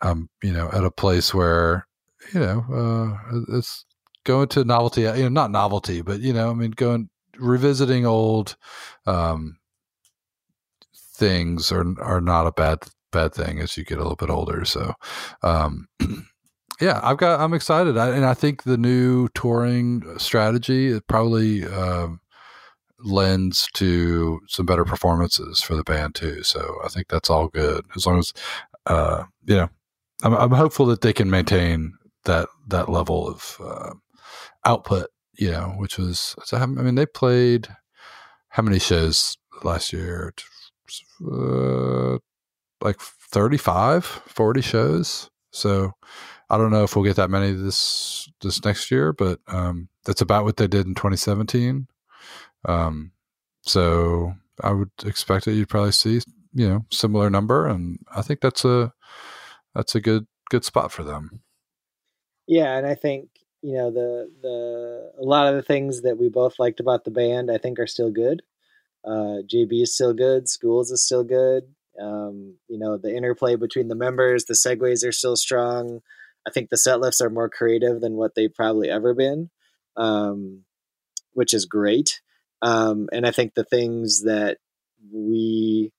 [0.00, 1.86] I'm, you know, at a place where,
[2.32, 3.84] you know, uh, it's
[4.24, 8.56] going to novelty, you know, not novelty, but you know, I mean, going revisiting old
[9.06, 9.58] um,
[10.94, 12.78] things are are not a bad
[13.10, 14.64] bad thing as you get a little bit older.
[14.64, 14.94] So,
[15.42, 15.88] um,
[16.82, 21.64] yeah, I've got I'm excited, I, and I think the new touring strategy it probably
[21.64, 22.20] um,
[22.98, 26.42] lends to some better performances for the band too.
[26.42, 28.32] So I think that's all good as long as
[28.86, 29.68] uh, you know.
[30.24, 31.94] I'm, I'm hopeful that they can maintain
[32.24, 33.94] that that level of uh,
[34.64, 37.68] output you know, which was, I mean, they played
[38.48, 40.34] how many shows last year?
[41.24, 42.18] Uh,
[42.80, 45.30] like 35, 40 shows.
[45.50, 45.92] So
[46.52, 50.20] I don't know if we'll get that many this this next year, but um, that's
[50.20, 51.88] about what they did in 2017.
[52.66, 53.12] Um,
[53.62, 56.20] so I would expect that you'd probably see
[56.52, 58.92] you know similar number, and I think that's a
[59.74, 61.40] that's a good good spot for them.
[62.46, 63.30] Yeah, and I think
[63.62, 67.10] you know the the a lot of the things that we both liked about the
[67.10, 68.42] band I think are still good.
[69.02, 70.50] Uh, JB is still good.
[70.50, 71.62] Schools is still good.
[71.98, 76.02] Um, you know the interplay between the members, the segues are still strong.
[76.46, 79.50] I think the set lifts are more creative than what they've probably ever been,
[79.96, 80.64] um,
[81.32, 82.20] which is great.
[82.60, 84.58] Um, and I think the things that
[85.12, 85.92] we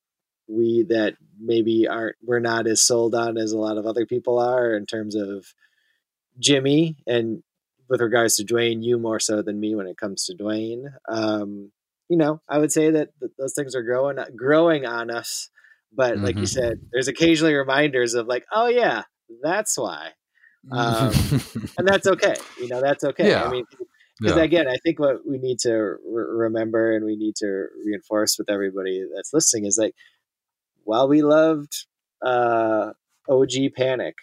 [0.47, 4.39] we that maybe aren't we're not as sold on as a lot of other people
[4.39, 5.45] are in terms of
[6.39, 7.43] Jimmy and
[7.89, 10.85] with regards to Duane, you more so than me when it comes to Duane.
[11.07, 11.71] Um,
[12.09, 15.49] you know, I would say that th- those things are growing growing on us.
[15.95, 16.39] But like mm-hmm.
[16.39, 19.03] you said, there's occasionally reminders of like, oh yeah,
[19.43, 20.11] that's why,
[20.71, 21.11] um,
[21.77, 22.35] and that's okay.
[22.59, 23.29] You know, that's okay.
[23.29, 23.43] Yeah.
[23.43, 23.65] I mean,
[24.19, 24.43] because yeah.
[24.43, 28.49] again, I think what we need to re- remember and we need to reinforce with
[28.49, 29.95] everybody that's listening is like,
[30.83, 31.85] while we loved
[32.23, 32.91] uh,
[33.29, 34.15] OG Panic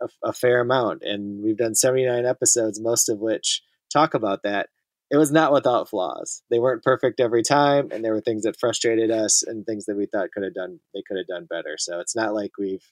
[0.00, 4.68] a, a fair amount, and we've done 79 episodes, most of which talk about that.
[5.10, 6.42] It was not without flaws.
[6.50, 9.96] They weren't perfect every time, and there were things that frustrated us and things that
[9.96, 11.76] we thought could have done they could have done better.
[11.78, 12.84] So it's not like we've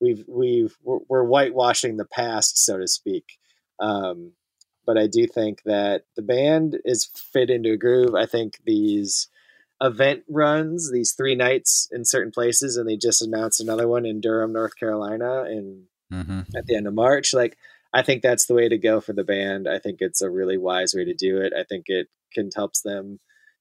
[0.00, 3.38] we've we've we're, we're whitewashing the past, so to speak.
[3.80, 4.32] Um,
[4.86, 8.14] but I do think that the band is fit into a groove.
[8.14, 9.28] I think these
[9.82, 14.20] event runs, these three nights in certain places, and they just announced another one in
[14.20, 16.40] Durham, North Carolina, in mm-hmm.
[16.56, 17.34] at the end of March.
[17.34, 17.58] Like,
[17.92, 19.68] I think that's the way to go for the band.
[19.68, 21.52] I think it's a really wise way to do it.
[21.58, 23.18] I think it can helps them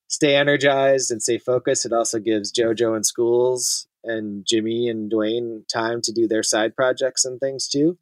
[0.08, 1.86] stay energized and stay focused.
[1.86, 6.76] It also gives JoJo and Schools and Jimmy and Duane time to do their side
[6.76, 7.98] projects and things too.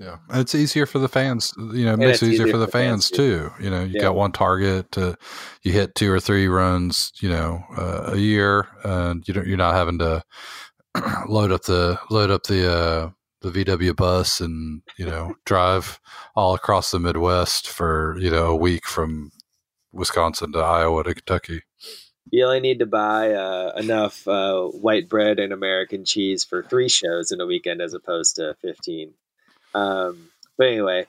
[0.00, 1.52] Yeah, it's easier for the fans.
[1.58, 3.50] You know, it makes it easier, easier for the fans, fans too.
[3.60, 4.00] You know, you yeah.
[4.00, 5.14] got one target to
[5.62, 7.12] you hit two or three runs.
[7.20, 9.46] You know, uh, a year, and you don't.
[9.46, 10.24] You're not having to
[11.28, 13.10] load up the load up the uh,
[13.42, 16.00] the VW bus and you know drive
[16.34, 19.30] all across the Midwest for you know a week from
[19.92, 21.62] Wisconsin to Iowa to Kentucky.
[22.30, 26.88] You only need to buy uh, enough uh, white bread and American cheese for three
[26.88, 29.14] shows in a weekend as opposed to fifteen.
[29.74, 31.06] Um, but anyway,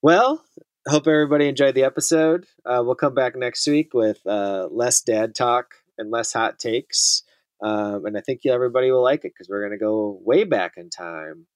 [0.00, 0.44] well,
[0.88, 2.46] hope everybody enjoyed the episode.
[2.64, 7.22] Uh, we'll come back next week with uh, less dad talk and less hot takes.
[7.62, 10.76] Um, and I think everybody will like it because we're going to go way back
[10.76, 11.46] in time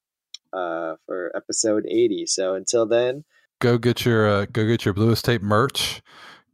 [0.53, 2.27] uh, for episode 80.
[2.27, 3.25] So until then,
[3.61, 6.01] go get your uh, go get your bluest merch.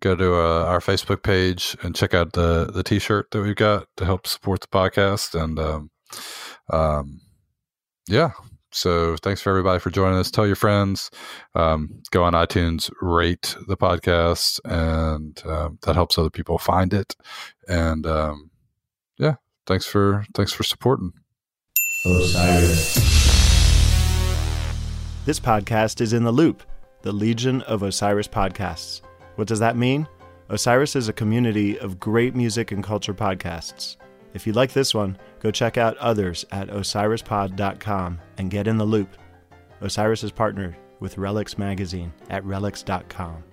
[0.02, 3.86] Go to uh, our Facebook page and check out the the T-shirt that we've got
[3.98, 5.40] to help support the podcast.
[5.40, 5.90] And um,
[6.72, 7.20] um,
[8.08, 8.32] yeah,
[8.72, 10.28] so thanks for everybody for joining us.
[10.28, 11.08] Tell your friends.
[11.54, 17.14] Um, go on iTunes, rate the podcast, and um, that helps other people find it.
[17.68, 18.50] And um,
[19.18, 19.36] yeah,
[19.68, 21.12] thanks for thanks for supporting.
[22.06, 22.94] Osiris.
[25.26, 26.64] This podcast is in the loop,
[27.02, 29.00] the Legion of Osiris podcasts.
[29.36, 30.06] What does that mean?
[30.48, 33.96] Osiris is a community of great music and culture podcasts.
[34.34, 38.84] If you like this one, go check out others at osirispod.com and get in the
[38.84, 39.16] loop.
[39.80, 43.44] Osiris is partnered with Relix Magazine at relix.com.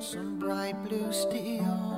[0.00, 1.97] some bright blue steel.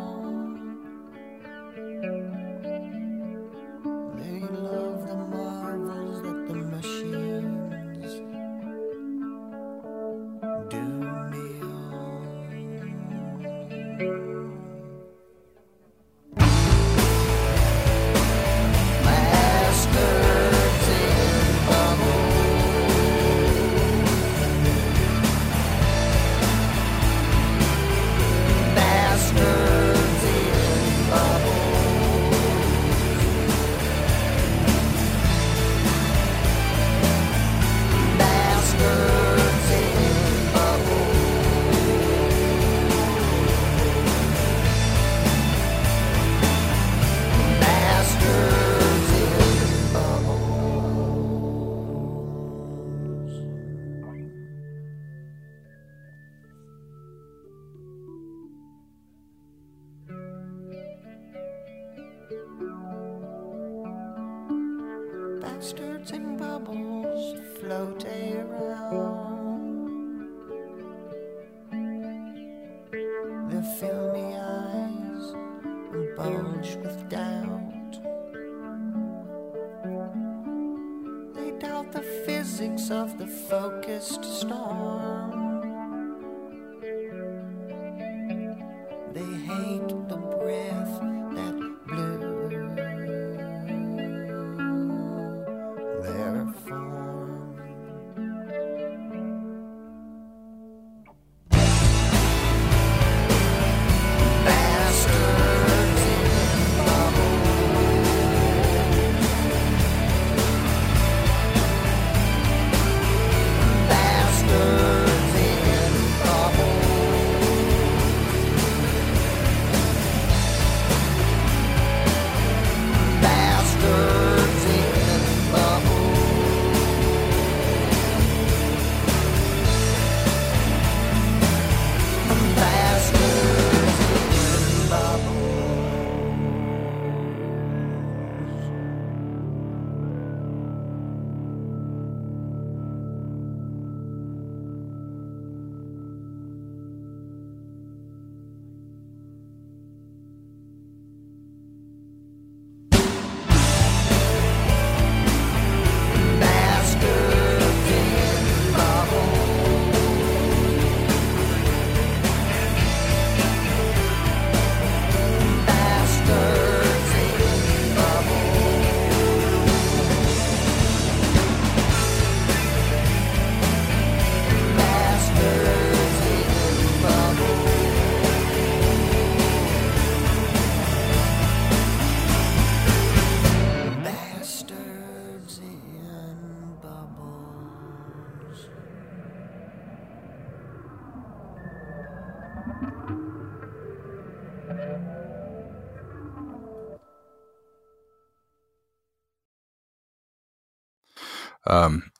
[201.81, 202.11] Um,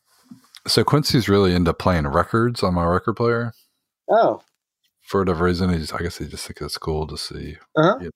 [0.67, 3.53] so Quincy's really into playing records on my record player.
[4.09, 4.43] Oh,
[5.11, 7.99] for whatever reason, he's, I guess he just thinks it's cool to see, uh-huh.
[7.99, 8.11] know,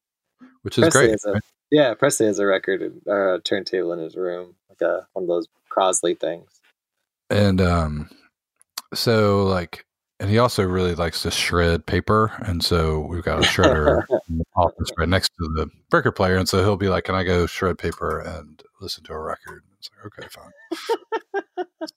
[0.63, 1.19] which is Presley great.
[1.27, 1.41] A,
[1.73, 5.29] yeah, Presley has a record or a turntable in his room, like a one of
[5.29, 6.61] those Crosley things.
[7.31, 8.11] And um,
[8.95, 9.85] so like,
[10.21, 14.39] and he also really likes to shred paper, and so we've got a shredder in
[14.39, 17.25] the office right next to the record player, and so he'll be like, "Can I
[17.25, 20.53] go shred paper and listen to a record?" and it's like, okay, fine.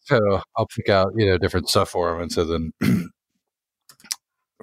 [0.02, 2.72] So I'll pick out you know different stuff for him, and so then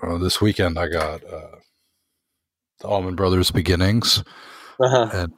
[0.02, 1.56] well, this weekend I got uh,
[2.80, 4.22] the Allman Brothers Beginnings,
[4.80, 5.10] uh-huh.
[5.12, 5.32] and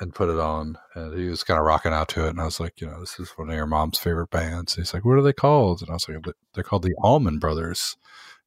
[0.00, 2.44] and put it on, and he was kind of rocking out to it, and I
[2.44, 4.74] was like, you know, this is one of your mom's favorite bands.
[4.74, 5.82] he's like, what are they called?
[5.82, 6.18] And I was like,
[6.52, 7.96] they're called the Allman Brothers.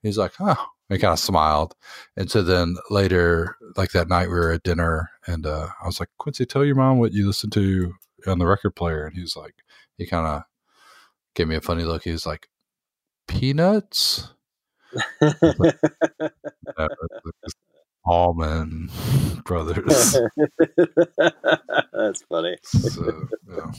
[0.04, 1.76] He's like, oh, he kind of smiled,
[2.16, 6.00] and so then later, like that night, we were at dinner, and uh, I was
[6.00, 7.94] like, Quincy, tell your mom what you listen to
[8.30, 9.56] on the record player, and he's like,
[9.98, 10.44] he kind of
[11.36, 12.04] gave me a funny look.
[12.04, 12.50] He was like,
[13.28, 14.30] peanuts.
[18.06, 18.90] Allman
[19.44, 20.18] Brothers.
[21.94, 22.58] That's funny.
[22.64, 23.72] So, yeah.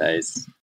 [0.00, 0.46] Nice.